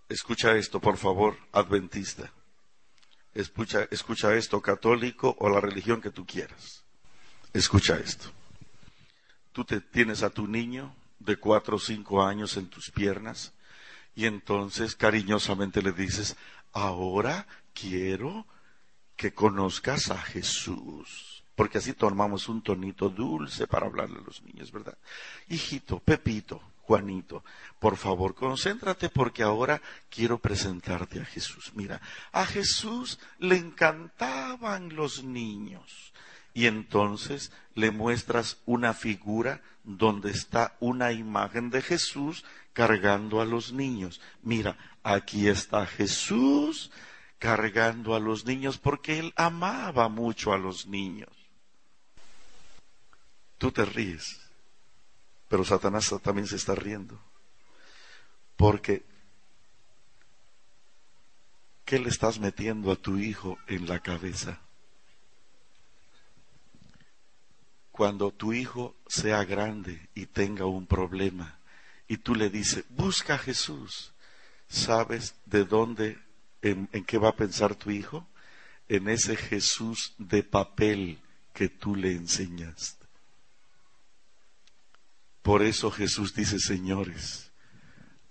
[0.09, 2.33] Escucha esto, por favor, adventista.
[3.33, 6.85] Escucha, escucha esto, católico o la religión que tú quieras.
[7.53, 8.31] Escucha esto.
[9.53, 13.53] Tú te tienes a tu niño de cuatro o cinco años en tus piernas
[14.15, 16.37] y entonces cariñosamente le dices,
[16.73, 18.47] ahora quiero
[19.17, 21.45] que conozcas a Jesús.
[21.55, 24.97] Porque así tomamos un tonito dulce para hablarle a los niños, ¿verdad?
[25.49, 27.45] Hijito, Pepito, Juanito,
[27.78, 31.70] por favor, concéntrate porque ahora quiero presentarte a Jesús.
[31.76, 32.01] Mira,
[32.32, 36.12] a Jesús le encantaban los niños.
[36.53, 43.72] Y entonces le muestras una figura donde está una imagen de Jesús cargando a los
[43.72, 44.20] niños.
[44.43, 46.91] Mira, aquí está Jesús
[47.38, 51.30] cargando a los niños porque él amaba mucho a los niños.
[53.59, 54.49] Tú te ríes,
[55.51, 57.18] pero Satanás también se está riendo.
[58.57, 59.05] Porque,
[61.84, 64.61] ¿qué le estás metiendo a tu hijo en la cabeza?
[67.90, 71.59] Cuando tu hijo sea grande y tenga un problema
[72.07, 74.12] y tú le dices, busca a Jesús,
[74.68, 76.16] ¿sabes de dónde,
[76.62, 78.24] en, en qué va a pensar tu hijo?
[78.88, 81.18] En ese Jesús de papel
[81.53, 82.99] que tú le enseñaste.
[85.43, 87.51] Por eso Jesús dice, señores,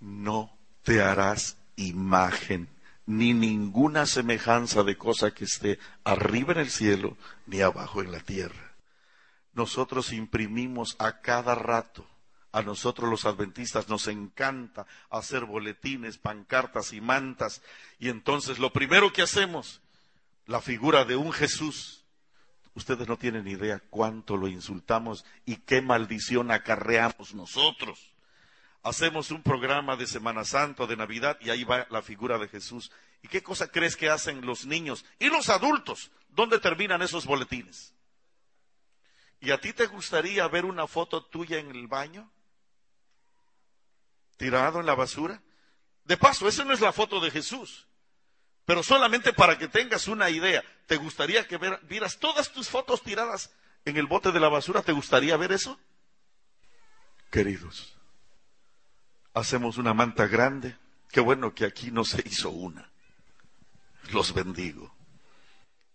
[0.00, 2.68] no te harás imagen
[3.06, 8.20] ni ninguna semejanza de cosa que esté arriba en el cielo ni abajo en la
[8.20, 8.76] tierra.
[9.52, 12.06] Nosotros imprimimos a cada rato.
[12.52, 17.62] A nosotros los adventistas nos encanta hacer boletines, pancartas y mantas.
[17.98, 19.80] Y entonces lo primero que hacemos,
[20.46, 21.99] la figura de un Jesús
[22.80, 28.14] Ustedes no tienen idea cuánto lo insultamos y qué maldición acarreamos nosotros.
[28.82, 32.90] Hacemos un programa de Semana Santa, de Navidad, y ahí va la figura de Jesús.
[33.22, 36.10] ¿Y qué cosa crees que hacen los niños y los adultos?
[36.30, 37.92] ¿Dónde terminan esos boletines?
[39.40, 42.32] ¿Y a ti te gustaría ver una foto tuya en el baño?
[44.38, 45.42] ¿Tirado en la basura?
[46.04, 47.86] De paso, esa no es la foto de Jesús.
[48.64, 51.58] Pero solamente para que tengas una idea, ¿te gustaría que
[51.88, 53.50] vieras todas tus fotos tiradas
[53.84, 54.82] en el bote de la basura?
[54.82, 55.78] ¿Te gustaría ver eso?
[57.30, 57.96] Queridos,
[59.34, 60.76] hacemos una manta grande.
[61.10, 62.90] Qué bueno que aquí no se hizo una.
[64.12, 64.94] Los bendigo.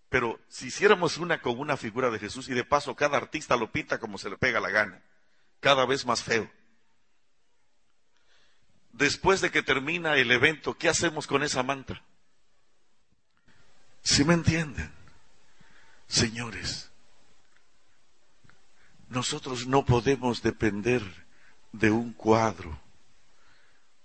[0.10, 3.72] Pero si hiciéramos una con una figura de Jesús y de paso cada artista lo
[3.72, 5.02] pinta como se le pega la gana,
[5.60, 6.50] cada vez más feo.
[8.94, 12.02] Después de que termina el evento, ¿qué hacemos con esa manta?
[14.06, 14.92] ¿Sí me entienden?
[16.06, 16.92] Señores,
[19.10, 21.02] nosotros no podemos depender
[21.72, 22.80] de un cuadro.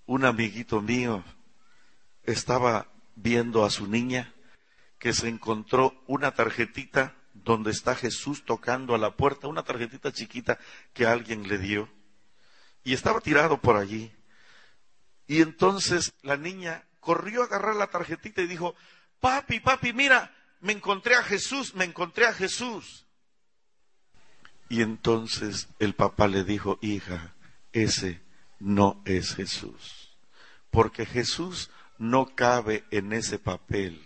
[0.07, 1.23] Un amiguito mío
[2.25, 4.33] estaba viendo a su niña
[4.99, 10.59] que se encontró una tarjetita donde está Jesús tocando a la puerta, una tarjetita chiquita
[10.95, 11.91] que alguien le dio.
[12.85, 14.11] Y estaba tirado por allí.
[15.27, 18.75] Y entonces la niña corrió a agarrar la tarjetita y dijo,
[19.21, 23.07] papi, papi, mira, me encontré a Jesús, me encontré a Jesús.
[24.69, 27.35] Y entonces el papá le dijo, hija,
[27.73, 28.21] ese
[28.59, 30.17] no es Jesús,
[30.71, 34.01] porque Jesús no cabe en ese papel.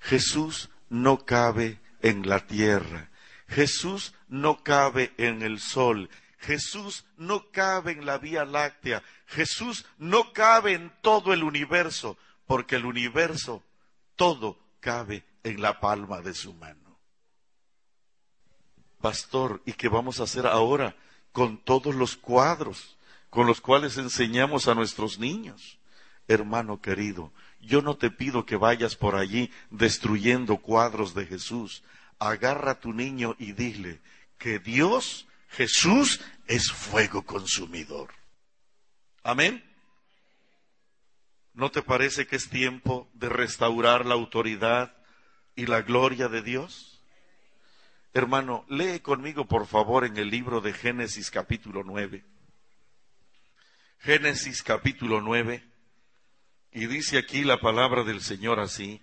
[0.00, 3.10] Jesús no cabe en la tierra.
[3.48, 6.10] Jesús no cabe en el sol.
[6.38, 9.02] Jesús no cabe en la Vía Láctea.
[9.26, 13.62] Jesús no cabe en todo el universo, porque el universo
[14.16, 16.98] todo cabe en la palma de su mano.
[19.00, 20.96] Pastor, ¿y qué vamos a hacer ahora
[21.32, 22.96] con todos los cuadros
[23.28, 25.78] con los cuales enseñamos a nuestros niños?
[26.28, 31.82] Hermano querido, yo no te pido que vayas por allí destruyendo cuadros de Jesús.
[32.18, 34.00] Agarra a tu niño y dile
[34.38, 38.10] que Dios, Jesús, es fuego consumidor.
[39.22, 39.62] Amén.
[41.54, 44.96] ¿No te parece que es tiempo de restaurar la autoridad
[45.54, 47.00] y la gloria de Dios?
[48.12, 52.24] Hermano, lee conmigo por favor en el libro de Génesis capítulo 9.
[54.00, 55.64] Génesis capítulo 9.
[56.72, 59.00] Y dice aquí la palabra del Señor así.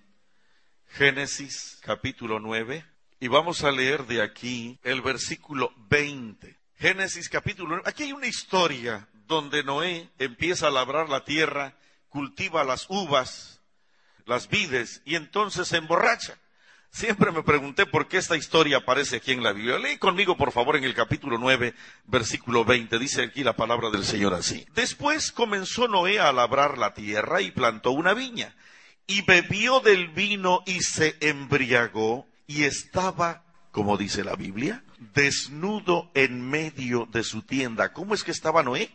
[0.89, 2.85] Génesis capítulo 9.
[3.21, 6.57] Y vamos a leer de aquí el versículo 20.
[6.77, 7.83] Génesis capítulo 9.
[7.85, 11.77] Aquí hay una historia donde Noé empieza a labrar la tierra
[12.11, 13.61] cultiva las uvas,
[14.25, 16.37] las vides, y entonces se emborracha.
[16.91, 19.79] Siempre me pregunté por qué esta historia aparece aquí en la Biblia.
[19.79, 21.73] Lee conmigo, por favor, en el capítulo 9,
[22.05, 22.99] versículo 20.
[22.99, 24.67] Dice aquí la palabra del Señor así.
[24.75, 28.53] Después comenzó Noé a labrar la tierra y plantó una viña.
[29.07, 34.83] Y bebió del vino y se embriagó y estaba, como dice la Biblia,
[35.13, 37.93] desnudo en medio de su tienda.
[37.93, 38.91] ¿Cómo es que estaba Noé?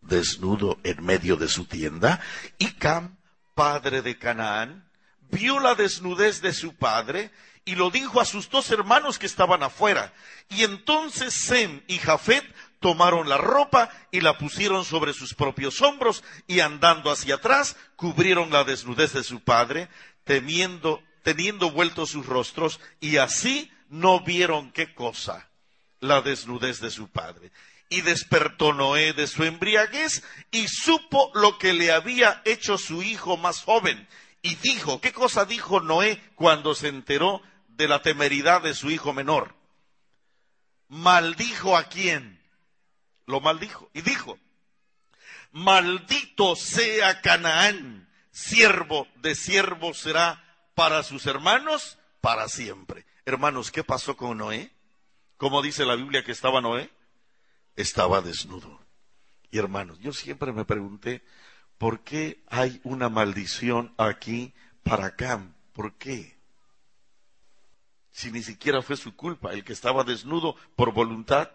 [0.00, 2.20] Desnudo en medio de su tienda.
[2.58, 3.16] Y Cam,
[3.54, 4.88] padre de Canaán,
[5.30, 7.30] vio la desnudez de su padre
[7.64, 10.12] y lo dijo a sus dos hermanos que estaban afuera.
[10.48, 12.44] Y entonces Sem y Jafet
[12.80, 18.50] tomaron la ropa y la pusieron sobre sus propios hombros y andando hacia atrás cubrieron
[18.50, 19.88] la desnudez de su padre,
[20.24, 25.48] temiendo, teniendo vueltos sus rostros y así no vieron qué cosa,
[26.00, 27.52] la desnudez de su padre.
[27.90, 33.36] Y despertó Noé de su embriaguez y supo lo que le había hecho su hijo
[33.36, 34.08] más joven
[34.42, 39.12] y dijo, ¿qué cosa dijo Noé cuando se enteró de la temeridad de su hijo
[39.12, 39.54] menor?
[40.88, 42.40] Maldijo a quién?
[43.26, 43.90] Lo maldijo.
[43.92, 44.38] Y dijo,
[45.52, 50.42] maldito sea Canaán, siervo de siervo será
[50.74, 53.04] para sus hermanos para siempre.
[53.26, 54.72] Hermanos, ¿qué pasó con Noé?
[55.36, 56.90] ¿Cómo dice la Biblia que estaba Noé?
[57.76, 58.80] Estaba desnudo.
[59.50, 61.22] Y hermanos, yo siempre me pregunté,
[61.78, 65.54] ¿por qué hay una maldición aquí para Cam?
[65.72, 66.38] ¿Por qué?
[68.10, 71.50] Si ni siquiera fue su culpa, el que estaba desnudo por voluntad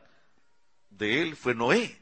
[0.90, 2.02] de él fue Noé.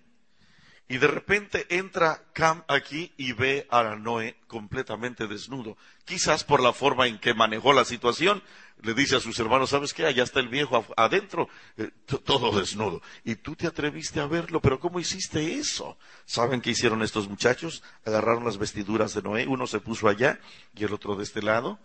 [0.88, 5.78] Y de repente entra Cam aquí y ve a Noé completamente desnudo.
[6.06, 8.44] Quizás por la forma en que manejó la situación,
[8.84, 10.06] le dice a sus hermanos, ¿sabes qué?
[10.06, 11.90] Allá está el viejo adentro, eh,
[12.26, 13.02] todo desnudo.
[13.24, 15.98] Y tú te atreviste a verlo, pero ¿cómo hiciste eso?
[16.26, 17.82] ¿Saben qué hicieron estos muchachos?
[18.06, 20.40] Agarraron las vestiduras de Noé, uno se puso allá
[20.76, 21.80] y el otro de este lado,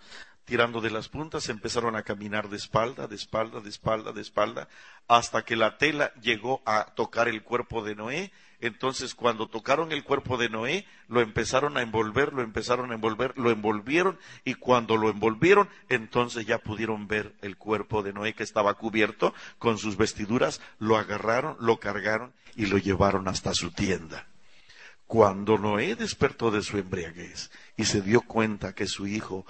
[0.44, 4.68] tirando de las puntas, empezaron a caminar de espalda, de espalda, de espalda, de espalda,
[5.07, 10.03] hasta que la tela llegó a tocar el cuerpo de Noé entonces, cuando tocaron el
[10.03, 14.97] cuerpo de Noé, lo empezaron a envolver, lo empezaron a envolver, lo envolvieron, y cuando
[14.97, 19.97] lo envolvieron, entonces ya pudieron ver el cuerpo de Noé que estaba cubierto con sus
[19.97, 24.27] vestiduras, lo agarraron, lo cargaron y lo llevaron hasta su tienda.
[25.07, 29.47] Cuando Noé despertó de su embriaguez y se dio cuenta que su hijo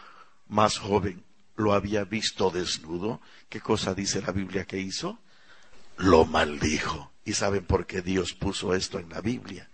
[0.49, 1.25] más joven
[1.57, 5.19] lo había visto desnudo, ¿qué cosa dice la Biblia que hizo?
[5.97, 9.69] Lo maldijo y saben por qué Dios puso esto en la Biblia.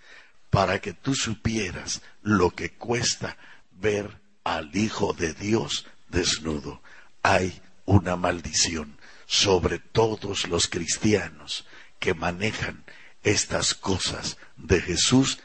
[0.50, 3.36] Para que tú supieras lo que cuesta
[3.70, 6.82] ver al Hijo de Dios desnudo.
[7.22, 11.64] Hay una maldición sobre todos los cristianos
[12.00, 12.84] que manejan
[13.22, 15.38] estas cosas de Jesús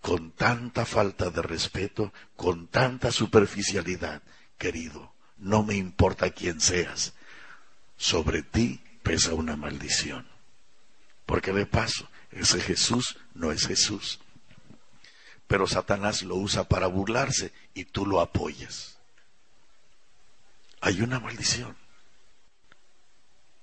[0.00, 4.20] con tanta falta de respeto, con tanta superficialidad.
[4.58, 7.14] Querido, no me importa quién seas,
[7.96, 10.31] sobre ti pesa una maldición.
[11.26, 14.20] Porque de paso, ese Jesús no es Jesús.
[15.46, 18.98] Pero Satanás lo usa para burlarse y tú lo apoyas.
[20.80, 21.76] Hay una maldición.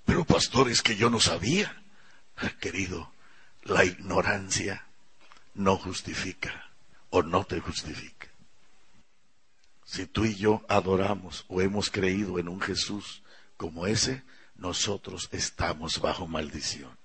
[0.05, 1.83] Pero pastor, es que yo no sabía.
[2.59, 3.11] Querido,
[3.63, 4.85] la ignorancia
[5.55, 6.69] no justifica
[7.09, 8.27] o no te justifica.
[9.83, 13.23] Si tú y yo adoramos o hemos creído en un Jesús
[13.57, 14.23] como ese,
[14.55, 16.98] nosotros estamos bajo maldición.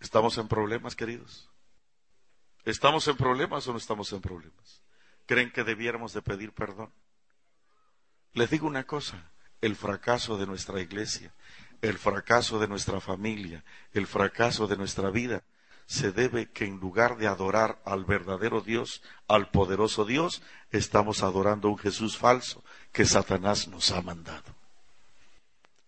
[0.00, 1.48] ¿Estamos en problemas, queridos?
[2.64, 4.82] ¿Estamos en problemas o no estamos en problemas?
[5.26, 6.90] ¿Creen que debiéramos de pedir perdón?
[8.32, 9.30] Les digo una cosa,
[9.60, 11.34] el fracaso de nuestra iglesia,
[11.82, 15.42] el fracaso de nuestra familia, el fracaso de nuestra vida,
[15.86, 21.68] se debe que en lugar de adorar al verdadero Dios, al poderoso Dios, estamos adorando
[21.68, 24.54] a un Jesús falso que Satanás nos ha mandado.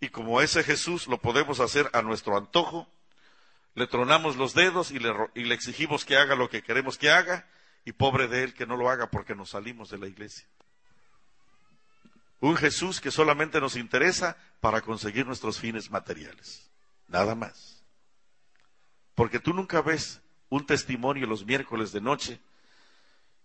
[0.00, 2.88] Y como ese Jesús lo podemos hacer a nuestro antojo,
[3.74, 7.10] le tronamos los dedos y le, y le exigimos que haga lo que queremos que
[7.10, 7.46] haga,
[7.84, 10.46] y pobre de él que no lo haga porque nos salimos de la iglesia.
[12.40, 16.70] Un Jesús que solamente nos interesa para conseguir nuestros fines materiales.
[17.08, 17.84] Nada más.
[19.14, 22.40] Porque tú nunca ves un testimonio los miércoles de noche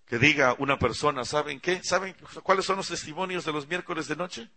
[0.08, 1.84] que diga una persona, ¿saben qué?
[1.84, 4.50] ¿Saben cuáles son los testimonios de los miércoles de noche?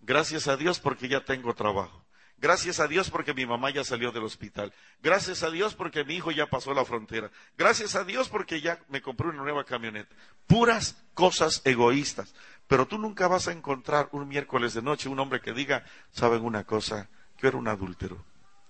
[0.00, 2.03] Gracias a Dios porque ya tengo trabajo.
[2.36, 4.72] Gracias a Dios porque mi mamá ya salió del hospital.
[5.02, 7.30] Gracias a Dios porque mi hijo ya pasó la frontera.
[7.56, 10.14] Gracias a Dios porque ya me compré una nueva camioneta.
[10.46, 12.34] Puras cosas egoístas.
[12.66, 16.44] Pero tú nunca vas a encontrar un miércoles de noche un hombre que diga, ¿saben
[16.44, 17.08] una cosa?
[17.38, 18.24] Yo era un adúltero.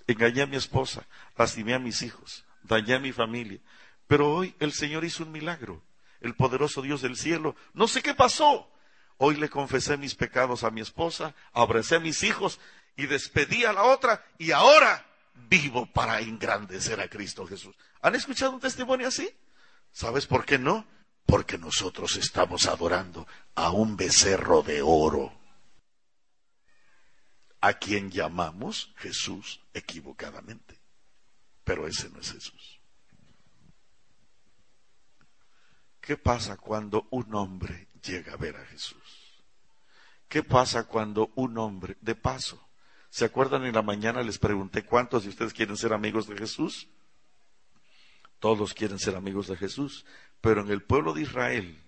[0.07, 1.07] Engañé a mi esposa,
[1.37, 3.61] lastimé a mis hijos, dañé a mi familia.
[4.07, 5.83] Pero hoy el Señor hizo un milagro.
[6.21, 7.57] El poderoso Dios del cielo.
[7.73, 8.71] No sé qué pasó.
[9.17, 12.59] Hoy le confesé mis pecados a mi esposa, abracé a mis hijos
[12.97, 15.05] y despedí a la otra y ahora
[15.49, 17.75] vivo para engrandecer a Cristo Jesús.
[18.03, 19.29] ¿Han escuchado un testimonio así?
[19.93, 20.87] ¿Sabes por qué no?
[21.27, 25.33] Porque nosotros estamos adorando a un becerro de oro,
[27.61, 30.79] a quien llamamos Jesús equivocadamente.
[31.65, 32.81] Pero ese no es Jesús.
[36.01, 39.43] ¿Qué pasa cuando un hombre llega a ver a Jesús?
[40.29, 42.64] ¿Qué pasa cuando un hombre, de paso,
[43.15, 46.89] ¿se acuerdan en la mañana les pregunté cuántos de ustedes quieren ser amigos de Jesús?
[48.41, 50.05] Todos quieren ser amigos de Jesús,
[50.41, 51.81] pero en el pueblo de Israel,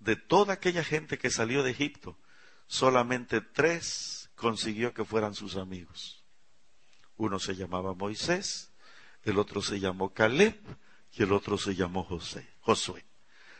[0.00, 2.18] de toda aquella gente que salió de Egipto,
[2.66, 6.24] solamente tres consiguió que fueran sus amigos.
[7.16, 8.72] Uno se llamaba Moisés,
[9.22, 10.58] el otro se llamó Caleb
[11.12, 13.04] y el otro se llamó José, Josué.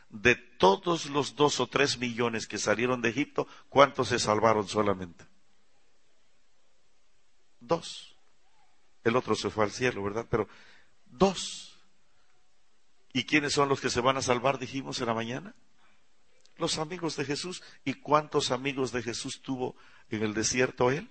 [0.08, 5.31] De todos los dos o tres millones que salieron de Egipto, ¿cuántos se salvaron solamente?
[7.62, 8.16] Dos.
[9.04, 10.26] El otro se fue al cielo, ¿verdad?
[10.30, 10.48] Pero
[11.06, 11.78] dos.
[13.12, 15.54] ¿Y quiénes son los que se van a salvar, dijimos en la mañana?
[16.56, 17.62] Los amigos de Jesús.
[17.84, 19.76] ¿Y cuántos amigos de Jesús tuvo
[20.10, 21.08] en el desierto él?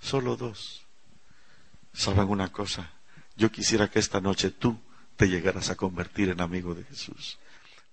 [0.00, 0.86] Solo dos.
[1.92, 2.90] ¿Saben una cosa?
[3.36, 4.78] Yo quisiera que esta noche tú
[5.16, 7.38] te llegaras a convertir en amigo de Jesús,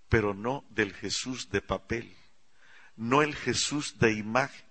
[0.08, 2.16] pero no del Jesús de papel,
[2.96, 4.69] no el Jesús de imagen.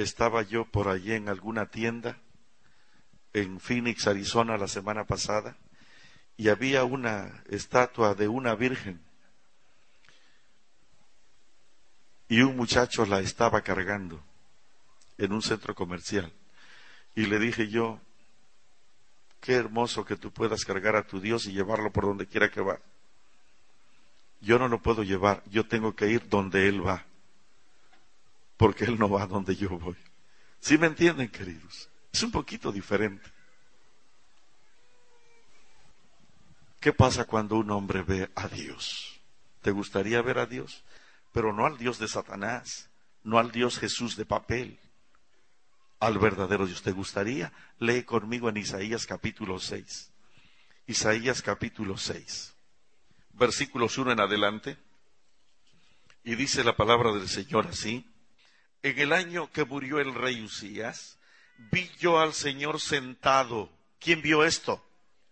[0.00, 2.16] Estaba yo por allí en alguna tienda
[3.34, 5.58] en Phoenix, Arizona, la semana pasada,
[6.38, 8.98] y había una estatua de una virgen.
[12.28, 14.24] Y un muchacho la estaba cargando
[15.18, 16.32] en un centro comercial.
[17.14, 18.00] Y le dije yo,
[19.42, 22.62] qué hermoso que tú puedas cargar a tu Dios y llevarlo por donde quiera que
[22.62, 22.80] va.
[24.40, 27.04] Yo no lo puedo llevar, yo tengo que ir donde Él va,
[28.60, 29.96] porque Él no va donde yo voy.
[30.58, 31.88] ¿Sí me entienden, queridos?
[32.12, 33.26] Es un poquito diferente.
[36.78, 39.18] ¿Qué pasa cuando un hombre ve a Dios?
[39.62, 40.84] ¿Te gustaría ver a Dios?
[41.32, 42.90] Pero no al Dios de Satanás,
[43.24, 44.78] no al Dios Jesús de papel,
[45.98, 46.82] al verdadero Dios.
[46.82, 47.54] ¿Te gustaría?
[47.78, 50.12] Lee conmigo en Isaías capítulo 6.
[50.86, 52.54] Isaías capítulo 6,
[53.32, 54.76] versículos 1 en adelante.
[56.24, 58.09] Y dice la palabra del Señor así.
[58.82, 61.18] En el año que murió el rey Usías,
[61.70, 63.70] vi yo al Señor sentado.
[63.98, 64.82] ¿Quién vio esto?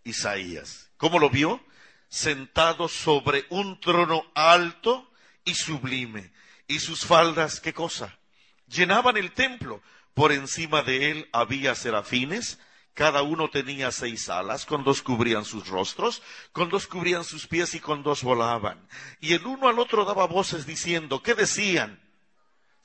[0.04, 0.90] Isaías.
[0.98, 1.64] ¿Cómo lo vio?
[2.10, 5.10] Sentado sobre un trono alto
[5.44, 6.30] y sublime.
[6.66, 8.18] Y sus faldas, ¿qué cosa?
[8.66, 9.82] Llenaban el templo.
[10.12, 12.58] Por encima de él había serafines.
[12.92, 16.20] Cada uno tenía seis alas, con dos cubrían sus rostros,
[16.50, 18.86] con dos cubrían sus pies y con dos volaban.
[19.20, 22.07] Y el uno al otro daba voces diciendo, ¿qué decían?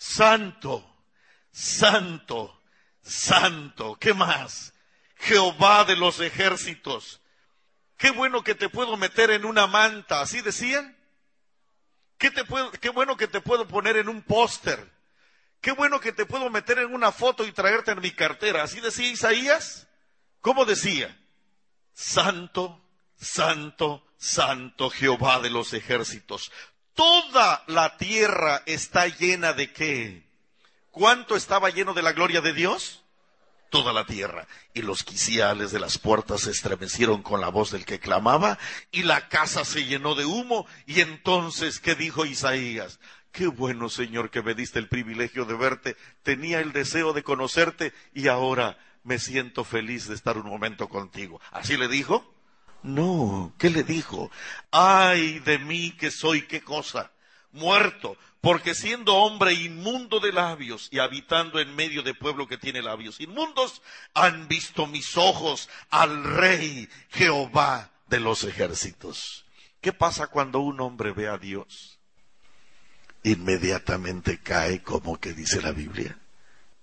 [0.05, 0.83] Santo,
[1.49, 2.61] santo,
[3.01, 3.95] santo.
[3.95, 4.73] ¿Qué más?
[5.15, 7.21] Jehová de los ejércitos.
[7.95, 10.97] Qué bueno que te puedo meter en una manta, ¿así decían?
[12.17, 14.91] ¿Qué, te puedo, qué bueno que te puedo poner en un póster.
[15.61, 18.63] Qué bueno que te puedo meter en una foto y traerte en mi cartera.
[18.63, 19.87] ¿Así decía Isaías?
[20.41, 21.17] ¿Cómo decía?
[21.93, 22.83] Santo,
[23.15, 26.51] santo, santo Jehová de los ejércitos.
[26.95, 30.23] Toda la tierra está llena de qué?
[30.91, 33.03] ¿Cuánto estaba lleno de la gloria de Dios?
[33.71, 34.47] Toda la tierra.
[34.75, 38.59] Y los quiciales de las puertas se estremecieron con la voz del que clamaba,
[38.91, 40.67] y la casa se llenó de humo.
[40.85, 42.99] Y entonces, ¿qué dijo Isaías?
[43.31, 45.97] Qué bueno, Señor, que me diste el privilegio de verte.
[46.21, 51.41] Tenía el deseo de conocerte y ahora me siento feliz de estar un momento contigo.
[51.51, 52.32] ¿Así le dijo?
[52.83, 54.29] No, ¿qué le dijo?
[54.71, 57.11] Ay de mí que soy qué cosa,
[57.53, 62.81] muerto, porque siendo hombre inmundo de labios y habitando en medio de pueblo que tiene
[62.81, 63.81] labios inmundos,
[64.13, 69.45] han visto mis ojos al Rey Jehová de los ejércitos.
[69.79, 71.99] ¿Qué pasa cuando un hombre ve a Dios?
[73.23, 76.19] Inmediatamente cae como que dice la Biblia,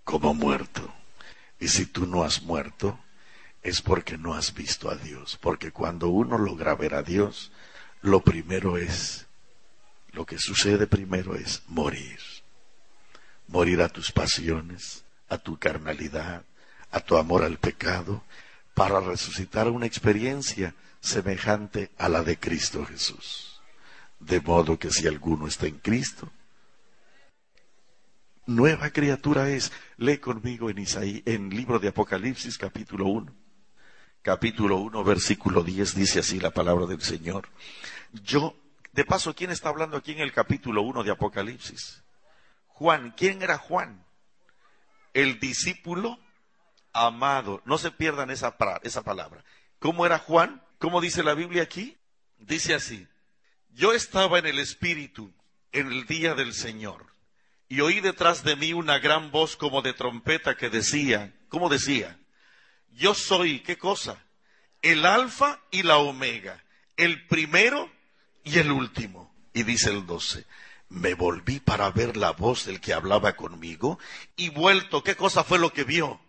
[0.04, 0.90] como muerto.
[1.58, 2.98] Y si tú no has muerto,
[3.62, 5.38] es porque no has visto a Dios.
[5.40, 7.50] Porque cuando uno logra ver a Dios,
[8.02, 9.26] lo primero es
[10.12, 12.18] lo que sucede primero es morir.
[13.46, 16.44] Morir a tus pasiones, a tu carnalidad,
[16.90, 18.24] a tu amor al pecado,
[18.74, 23.60] para resucitar una experiencia semejante a la de Cristo Jesús.
[24.18, 26.30] De modo que si alguno está en Cristo,
[28.46, 29.72] nueva criatura es.
[29.96, 33.39] Lee conmigo en Isaí, en libro de Apocalipsis capítulo 1.
[34.22, 37.48] Capítulo 1, versículo 10 dice así la palabra del Señor.
[38.12, 38.54] Yo
[38.92, 42.02] De paso, ¿quién está hablando aquí en el capítulo 1 de Apocalipsis?
[42.66, 43.14] Juan.
[43.16, 44.04] ¿Quién era Juan?
[45.14, 46.18] El discípulo
[46.92, 47.62] amado.
[47.64, 49.44] No se pierdan esa, esa palabra.
[49.78, 50.62] ¿Cómo era Juan?
[50.78, 51.96] ¿Cómo dice la Biblia aquí?
[52.38, 53.06] Dice así.
[53.70, 55.32] Yo estaba en el Espíritu
[55.72, 57.06] en el día del Señor
[57.68, 62.19] y oí detrás de mí una gran voz como de trompeta que decía, ¿cómo decía?
[62.92, 64.22] Yo soy, ¿qué cosa?
[64.82, 66.62] El alfa y la omega,
[66.96, 67.90] el primero
[68.44, 69.32] y el último.
[69.52, 70.46] Y dice el doce,
[70.88, 73.98] me volví para ver la voz del que hablaba conmigo
[74.36, 76.20] y vuelto, ¿qué cosa fue lo que vio?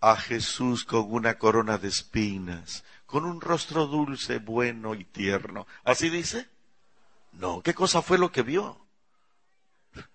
[0.00, 5.66] A Jesús con una corona de espinas, con un rostro dulce, bueno y tierno.
[5.84, 6.48] ¿Así dice?
[7.32, 8.78] No, ¿qué cosa fue lo que vio?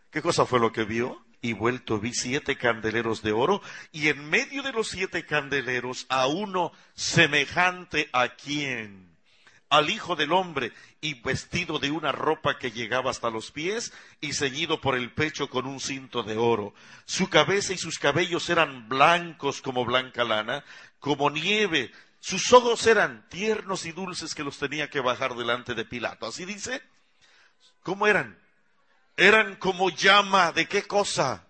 [0.10, 1.26] ¿Qué cosa fue lo que vio?
[1.44, 3.62] Y vuelto vi siete candeleros de oro
[3.92, 9.14] y en medio de los siete candeleros a uno semejante a quién?
[9.74, 10.72] al Hijo del Hombre,
[11.02, 13.92] y vestido de una ropa que llegaba hasta los pies,
[14.22, 16.76] y ceñido por el pecho con un cinto de oro.
[17.06, 20.64] Su cabeza y sus cabellos eran blancos como blanca lana,
[21.00, 21.92] como nieve.
[22.20, 26.28] Sus ojos eran tiernos y dulces que los tenía que bajar delante de Pilato.
[26.28, 26.84] ¿Así dice?
[27.82, 28.43] ¿Cómo eran?
[29.18, 30.52] Eran como llama.
[30.52, 31.46] ¿De qué cosa?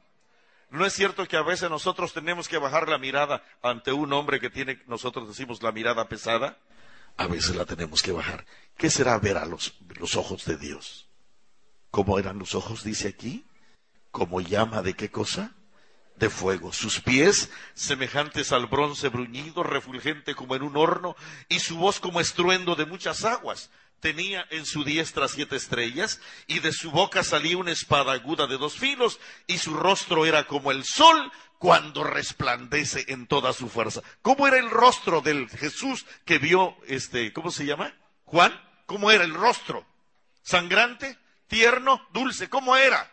[0.69, 4.40] ¿No es cierto que a veces nosotros tenemos que bajar la mirada ante un hombre
[4.40, 6.57] que tiene, nosotros decimos, la mirada pesada?
[7.18, 8.45] a veces la tenemos que bajar.
[8.77, 11.07] ¿Qué será ver a los, los ojos de Dios?
[11.91, 13.45] ¿Cómo eran los ojos, dice aquí?
[14.11, 15.53] ¿Como llama de qué cosa?
[16.15, 21.15] de fuego, sus pies semejantes al bronce bruñido, refulgente como en un horno,
[21.49, 23.72] y su voz como estruendo de muchas aguas.
[24.04, 28.58] Tenía en su diestra siete estrellas, y de su boca salía una espada aguda de
[28.58, 29.18] dos filos,
[29.48, 34.02] y su rostro era como el sol cuando resplandece en toda su fuerza.
[34.22, 37.96] ¿Cómo era el rostro del Jesús que vio este, ¿cómo se llama?
[38.26, 38.52] Juan,
[38.88, 39.86] ¿cómo era el rostro?
[40.42, 41.18] ¿Sangrante?
[41.48, 42.06] ¿Tierno?
[42.12, 42.50] ¿Dulce?
[42.50, 43.10] ¿Cómo era?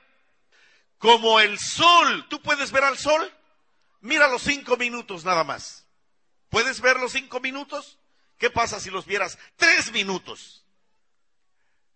[0.98, 2.26] Como el sol.
[2.28, 3.32] ¿Tú puedes ver al sol?
[4.00, 5.86] Mira los cinco minutos nada más.
[6.48, 7.96] ¿Puedes ver los cinco minutos?
[8.38, 10.59] ¿Qué pasa si los vieras tres minutos?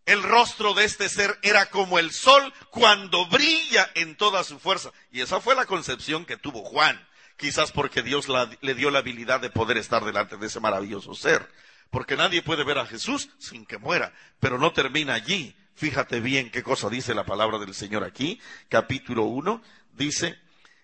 [0.07, 4.91] El rostro de este ser era como el sol cuando brilla en toda su fuerza.
[5.11, 7.09] Y esa fue la concepción que tuvo Juan.
[7.37, 8.27] Quizás porque Dios
[8.61, 11.51] le dio la habilidad de poder estar delante de ese maravilloso ser.
[11.91, 14.13] Porque nadie puede ver a Jesús sin que muera.
[14.41, 15.57] Pero no termina allí.
[15.75, 18.41] Fíjate bien qué cosa dice la palabra del Señor aquí.
[18.69, 19.63] Capítulo 1.
[19.93, 20.39] Dice,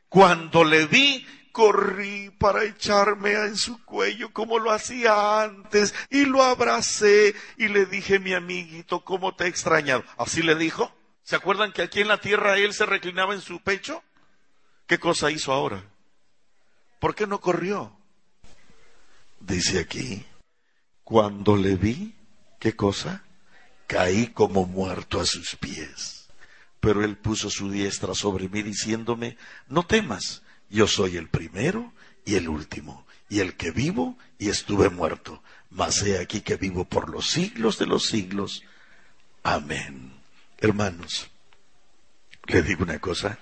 [0.08, 6.42] cuando le vi, corrí para echarme en su cuello como lo hacía antes y lo
[6.42, 10.04] abracé y le dije, mi amiguito, ¿cómo te he extrañado?
[10.16, 10.92] Así le dijo.
[11.22, 14.02] ¿Se acuerdan que aquí en la tierra él se reclinaba en su pecho?
[14.86, 15.84] ¿Qué cosa hizo ahora?
[16.98, 17.96] ¿Por qué no corrió?
[19.38, 20.26] Dice aquí,
[21.04, 22.14] cuando le vi,
[22.58, 23.22] ¿qué cosa?
[23.86, 26.28] Caí como muerto a sus pies.
[26.80, 29.36] Pero él puso su diestra sobre mí diciéndome,
[29.68, 31.92] no temas, yo soy el primero
[32.24, 36.84] y el último, y el que vivo y estuve muerto, mas he aquí que vivo
[36.84, 38.62] por los siglos de los siglos.
[39.42, 40.12] Amén.
[40.58, 41.30] Hermanos,
[42.46, 43.38] le digo una cosa,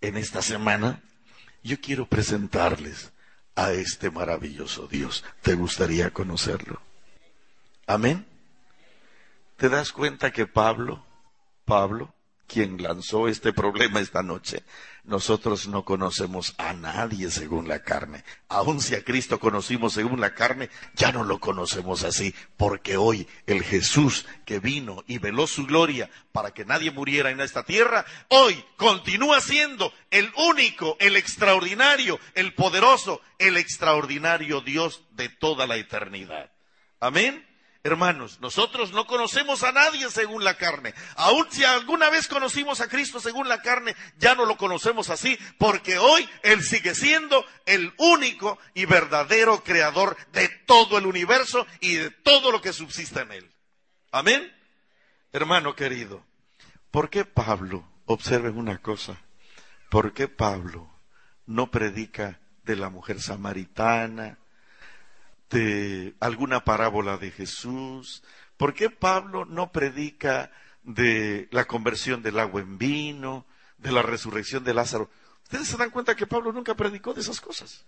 [0.00, 1.02] en esta semana
[1.62, 3.12] yo quiero presentarles
[3.54, 5.24] a este maravilloso Dios.
[5.42, 6.80] ¿Te gustaría conocerlo?
[7.86, 8.26] Amén.
[9.56, 11.04] ¿Te das cuenta que Pablo,
[11.64, 12.14] Pablo,
[12.52, 14.62] quien lanzó este problema esta noche,
[15.04, 18.24] nosotros no conocemos a nadie según la carne.
[18.48, 23.26] Aun si a Cristo conocimos según la carne, ya no lo conocemos así, porque hoy
[23.46, 28.04] el Jesús que vino y veló su gloria para que nadie muriera en esta tierra,
[28.28, 35.76] hoy continúa siendo el único, el extraordinario, el poderoso, el extraordinario Dios de toda la
[35.76, 36.52] eternidad.
[37.00, 37.51] Amén.
[37.84, 40.94] Hermanos, nosotros no conocemos a nadie según la carne.
[41.16, 45.36] Aun si alguna vez conocimos a Cristo según la carne, ya no lo conocemos así,
[45.58, 51.96] porque hoy Él sigue siendo el único y verdadero creador de todo el universo y
[51.96, 53.50] de todo lo que subsista en Él.
[54.12, 54.54] Amén.
[55.32, 56.24] Hermano querido,
[56.92, 59.20] ¿por qué Pablo, observen una cosa,
[59.90, 60.88] ¿por qué Pablo
[61.46, 64.38] no predica de la mujer samaritana,
[65.52, 68.22] de alguna parábola de Jesús?
[68.56, 70.50] ¿Por qué Pablo no predica
[70.82, 73.46] de la conversión del agua en vino,
[73.78, 75.10] de la resurrección de Lázaro?
[75.44, 77.84] Ustedes se dan cuenta que Pablo nunca predicó de esas cosas.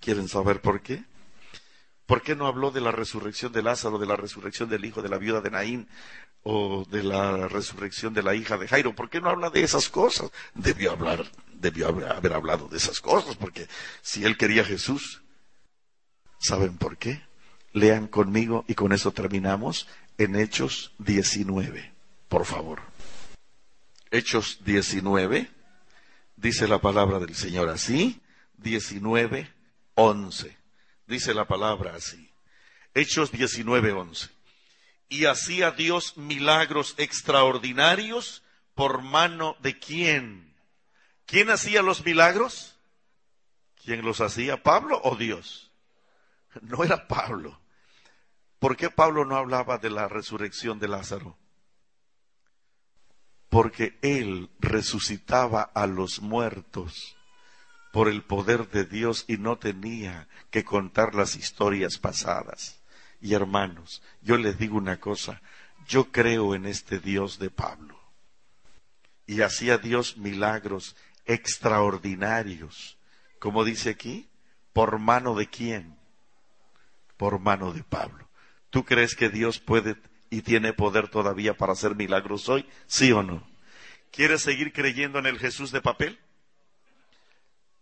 [0.00, 1.04] ¿Quieren saber por qué?
[2.04, 5.08] ¿Por qué no habló de la resurrección de Lázaro, de la resurrección del hijo de
[5.08, 5.88] la viuda de Naín
[6.42, 8.94] o de la resurrección de la hija de Jairo?
[8.94, 10.30] ¿Por qué no habla de esas cosas?
[10.54, 11.24] Debió hablar,
[11.54, 13.66] debió haber hablado de esas cosas, porque
[14.02, 15.22] si él quería a Jesús,
[16.38, 17.26] ¿Saben por qué?
[17.76, 19.86] lean conmigo y con eso terminamos
[20.16, 21.92] en Hechos 19,
[22.28, 22.80] por favor.
[24.10, 25.50] Hechos 19,
[26.36, 28.22] dice la palabra del Señor así,
[28.56, 29.52] 19,
[29.94, 30.56] 11.
[31.06, 32.30] Dice la palabra así.
[32.94, 34.30] Hechos 19, 11.
[35.10, 38.42] Y hacía Dios milagros extraordinarios
[38.74, 40.54] por mano de quién.
[41.26, 42.74] ¿Quién hacía los milagros?
[43.84, 44.62] ¿Quién los hacía?
[44.62, 45.65] ¿Pablo o Dios?
[46.62, 47.58] No era Pablo.
[48.58, 51.36] ¿Por qué Pablo no hablaba de la resurrección de Lázaro?
[53.48, 57.16] Porque él resucitaba a los muertos
[57.92, 62.82] por el poder de Dios y no tenía que contar las historias pasadas.
[63.20, 65.40] Y hermanos, yo les digo una cosa,
[65.86, 67.98] yo creo en este Dios de Pablo.
[69.26, 72.98] Y hacía Dios milagros extraordinarios.
[73.38, 74.28] Como dice aquí,
[74.72, 75.96] ¿por mano de quién?
[77.16, 78.28] Por mano de Pablo.
[78.70, 79.96] ¿Tú crees que Dios puede
[80.30, 82.66] y tiene poder todavía para hacer milagros hoy?
[82.86, 83.46] ¿Sí o no?
[84.10, 86.18] ¿Quieres seguir creyendo en el Jesús de papel?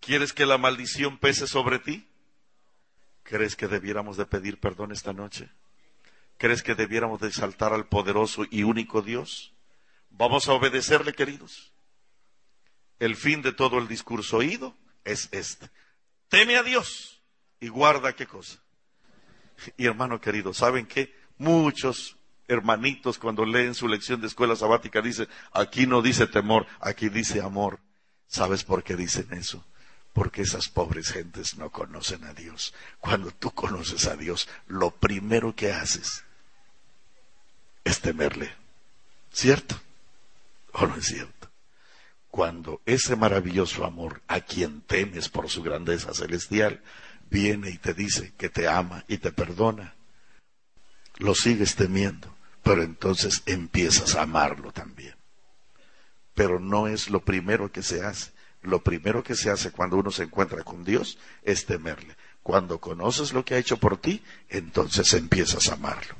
[0.00, 2.06] ¿Quieres que la maldición pese sobre ti?
[3.22, 5.48] ¿Crees que debiéramos de pedir perdón esta noche?
[6.36, 9.54] ¿Crees que debiéramos de exaltar al poderoso y único Dios?
[10.10, 11.72] Vamos a obedecerle, queridos.
[12.98, 15.70] El fin de todo el discurso oído es este.
[16.28, 17.22] Teme a Dios
[17.60, 18.63] y guarda qué cosa.
[19.76, 21.14] Y hermano querido, ¿saben qué?
[21.38, 22.16] Muchos
[22.48, 27.40] hermanitos cuando leen su lección de escuela sabática dicen, aquí no dice temor, aquí dice
[27.40, 27.80] amor.
[28.26, 29.64] ¿Sabes por qué dicen eso?
[30.12, 32.74] Porque esas pobres gentes no conocen a Dios.
[33.00, 36.24] Cuando tú conoces a Dios, lo primero que haces
[37.84, 38.52] es temerle.
[39.32, 39.80] ¿Cierto?
[40.72, 41.50] ¿O no es cierto?
[42.28, 46.82] Cuando ese maravilloso amor a quien temes por su grandeza celestial
[47.30, 49.94] viene y te dice que te ama y te perdona,
[51.16, 55.14] lo sigues temiendo, pero entonces empiezas a amarlo también.
[56.34, 58.32] Pero no es lo primero que se hace.
[58.62, 62.16] Lo primero que se hace cuando uno se encuentra con Dios es temerle.
[62.42, 66.16] Cuando conoces lo que ha hecho por ti, entonces empiezas a amarlo.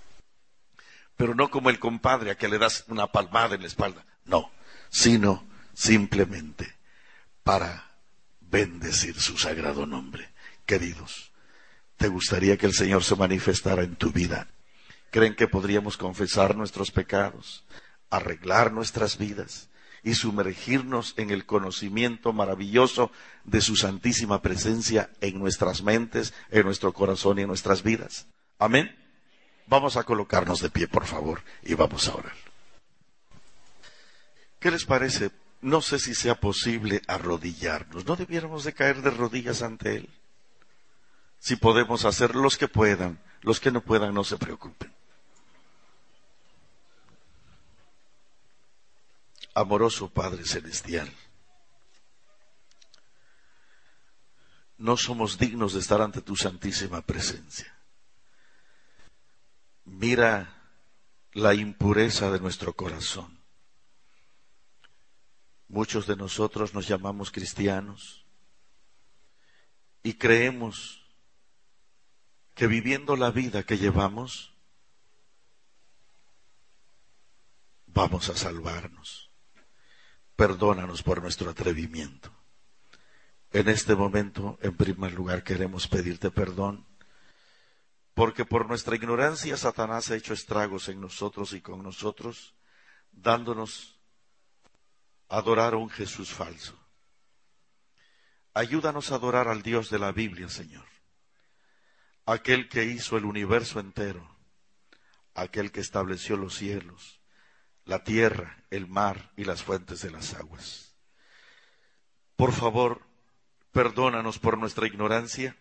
[1.16, 4.04] Pero no como el compadre a que le das una palmada en la espalda.
[4.24, 4.50] No,
[4.90, 6.74] sino simplemente
[7.42, 7.90] para
[8.40, 10.33] bendecir su sagrado nombre.
[10.66, 11.32] Queridos,
[11.98, 14.48] ¿te gustaría que el Señor se manifestara en tu vida?
[15.10, 17.64] ¿Creen que podríamos confesar nuestros pecados,
[18.10, 19.68] arreglar nuestras vidas
[20.02, 23.10] y sumergirnos en el conocimiento maravilloso
[23.44, 28.26] de su santísima presencia en nuestras mentes, en nuestro corazón y en nuestras vidas?
[28.58, 28.96] Amén.
[29.66, 32.36] Vamos a colocarnos de pie, por favor, y vamos a orar.
[34.60, 35.30] ¿Qué les parece?
[35.60, 38.06] No sé si sea posible arrodillarnos.
[38.06, 40.10] ¿No debiéramos de caer de rodillas ante Él?
[41.44, 44.90] Si podemos hacer los que puedan, los que no puedan no se preocupen.
[49.52, 51.12] Amoroso Padre Celestial,
[54.78, 57.76] no somos dignos de estar ante tu santísima presencia.
[59.84, 60.62] Mira
[61.34, 63.38] la impureza de nuestro corazón.
[65.68, 68.24] Muchos de nosotros nos llamamos cristianos
[70.02, 71.03] y creemos
[72.54, 74.54] que viviendo la vida que llevamos,
[77.86, 79.30] vamos a salvarnos.
[80.36, 82.32] Perdónanos por nuestro atrevimiento.
[83.50, 86.86] En este momento, en primer lugar, queremos pedirte perdón,
[88.14, 92.54] porque por nuestra ignorancia Satanás ha hecho estragos en nosotros y con nosotros,
[93.10, 94.00] dándonos
[95.28, 96.78] a adorar a un Jesús falso.
[98.54, 100.93] Ayúdanos a adorar al Dios de la Biblia, Señor
[102.26, 104.28] aquel que hizo el universo entero,
[105.34, 107.20] aquel que estableció los cielos,
[107.84, 110.94] la tierra, el mar y las fuentes de las aguas.
[112.36, 113.02] Por favor,
[113.72, 115.56] perdónanos por nuestra ignorancia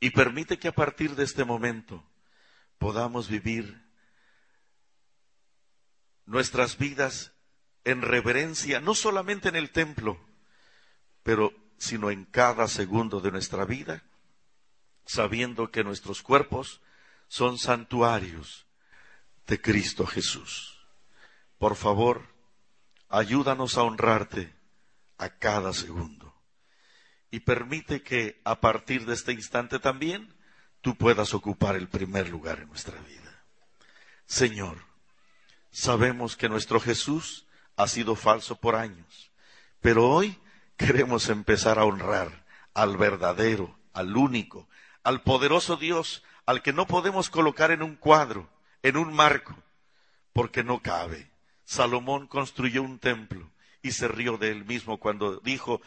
[0.00, 2.04] y permite que a partir de este momento
[2.78, 3.82] podamos vivir
[6.26, 7.32] nuestras vidas
[7.84, 10.20] en reverencia, no solamente en el templo,
[11.22, 14.02] pero sino en cada segundo de nuestra vida
[15.08, 16.82] sabiendo que nuestros cuerpos
[17.28, 18.66] son santuarios
[19.46, 20.86] de Cristo Jesús.
[21.56, 22.26] Por favor,
[23.08, 24.54] ayúdanos a honrarte
[25.16, 26.34] a cada segundo
[27.30, 30.36] y permite que a partir de este instante también
[30.82, 33.44] tú puedas ocupar el primer lugar en nuestra vida.
[34.26, 34.76] Señor,
[35.70, 39.32] sabemos que nuestro Jesús ha sido falso por años,
[39.80, 40.38] pero hoy
[40.76, 42.44] queremos empezar a honrar
[42.74, 44.68] al verdadero, al único,
[45.08, 48.46] al poderoso Dios, al que no podemos colocar en un cuadro,
[48.82, 49.56] en un marco,
[50.34, 51.30] porque no cabe.
[51.64, 55.80] Salomón construyó un templo y se rió de él mismo cuando dijo,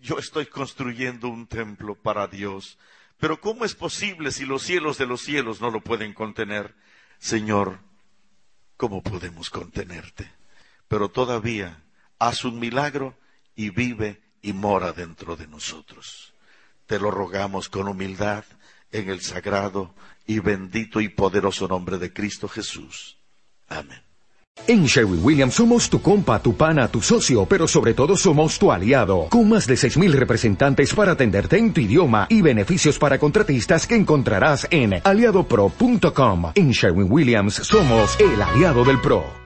[0.00, 2.76] yo estoy construyendo un templo para Dios.
[3.16, 6.74] Pero ¿cómo es posible si los cielos de los cielos no lo pueden contener?
[7.18, 7.78] Señor,
[8.76, 10.30] ¿cómo podemos contenerte?
[10.88, 11.82] Pero todavía
[12.18, 13.16] haz un milagro
[13.56, 16.31] y vive y mora dentro de nosotros.
[16.86, 18.44] Te lo rogamos con humildad
[18.90, 19.94] en el sagrado
[20.26, 23.18] y bendito y poderoso nombre de Cristo Jesús.
[23.68, 24.02] Amén.
[24.66, 28.70] En Sherwin Williams somos tu compa, tu pana, tu socio, pero sobre todo somos tu
[28.70, 33.86] aliado, con más de 6.000 representantes para atenderte en tu idioma y beneficios para contratistas
[33.86, 36.52] que encontrarás en aliadopro.com.
[36.54, 39.32] En Sherwin Williams somos el aliado del PRO.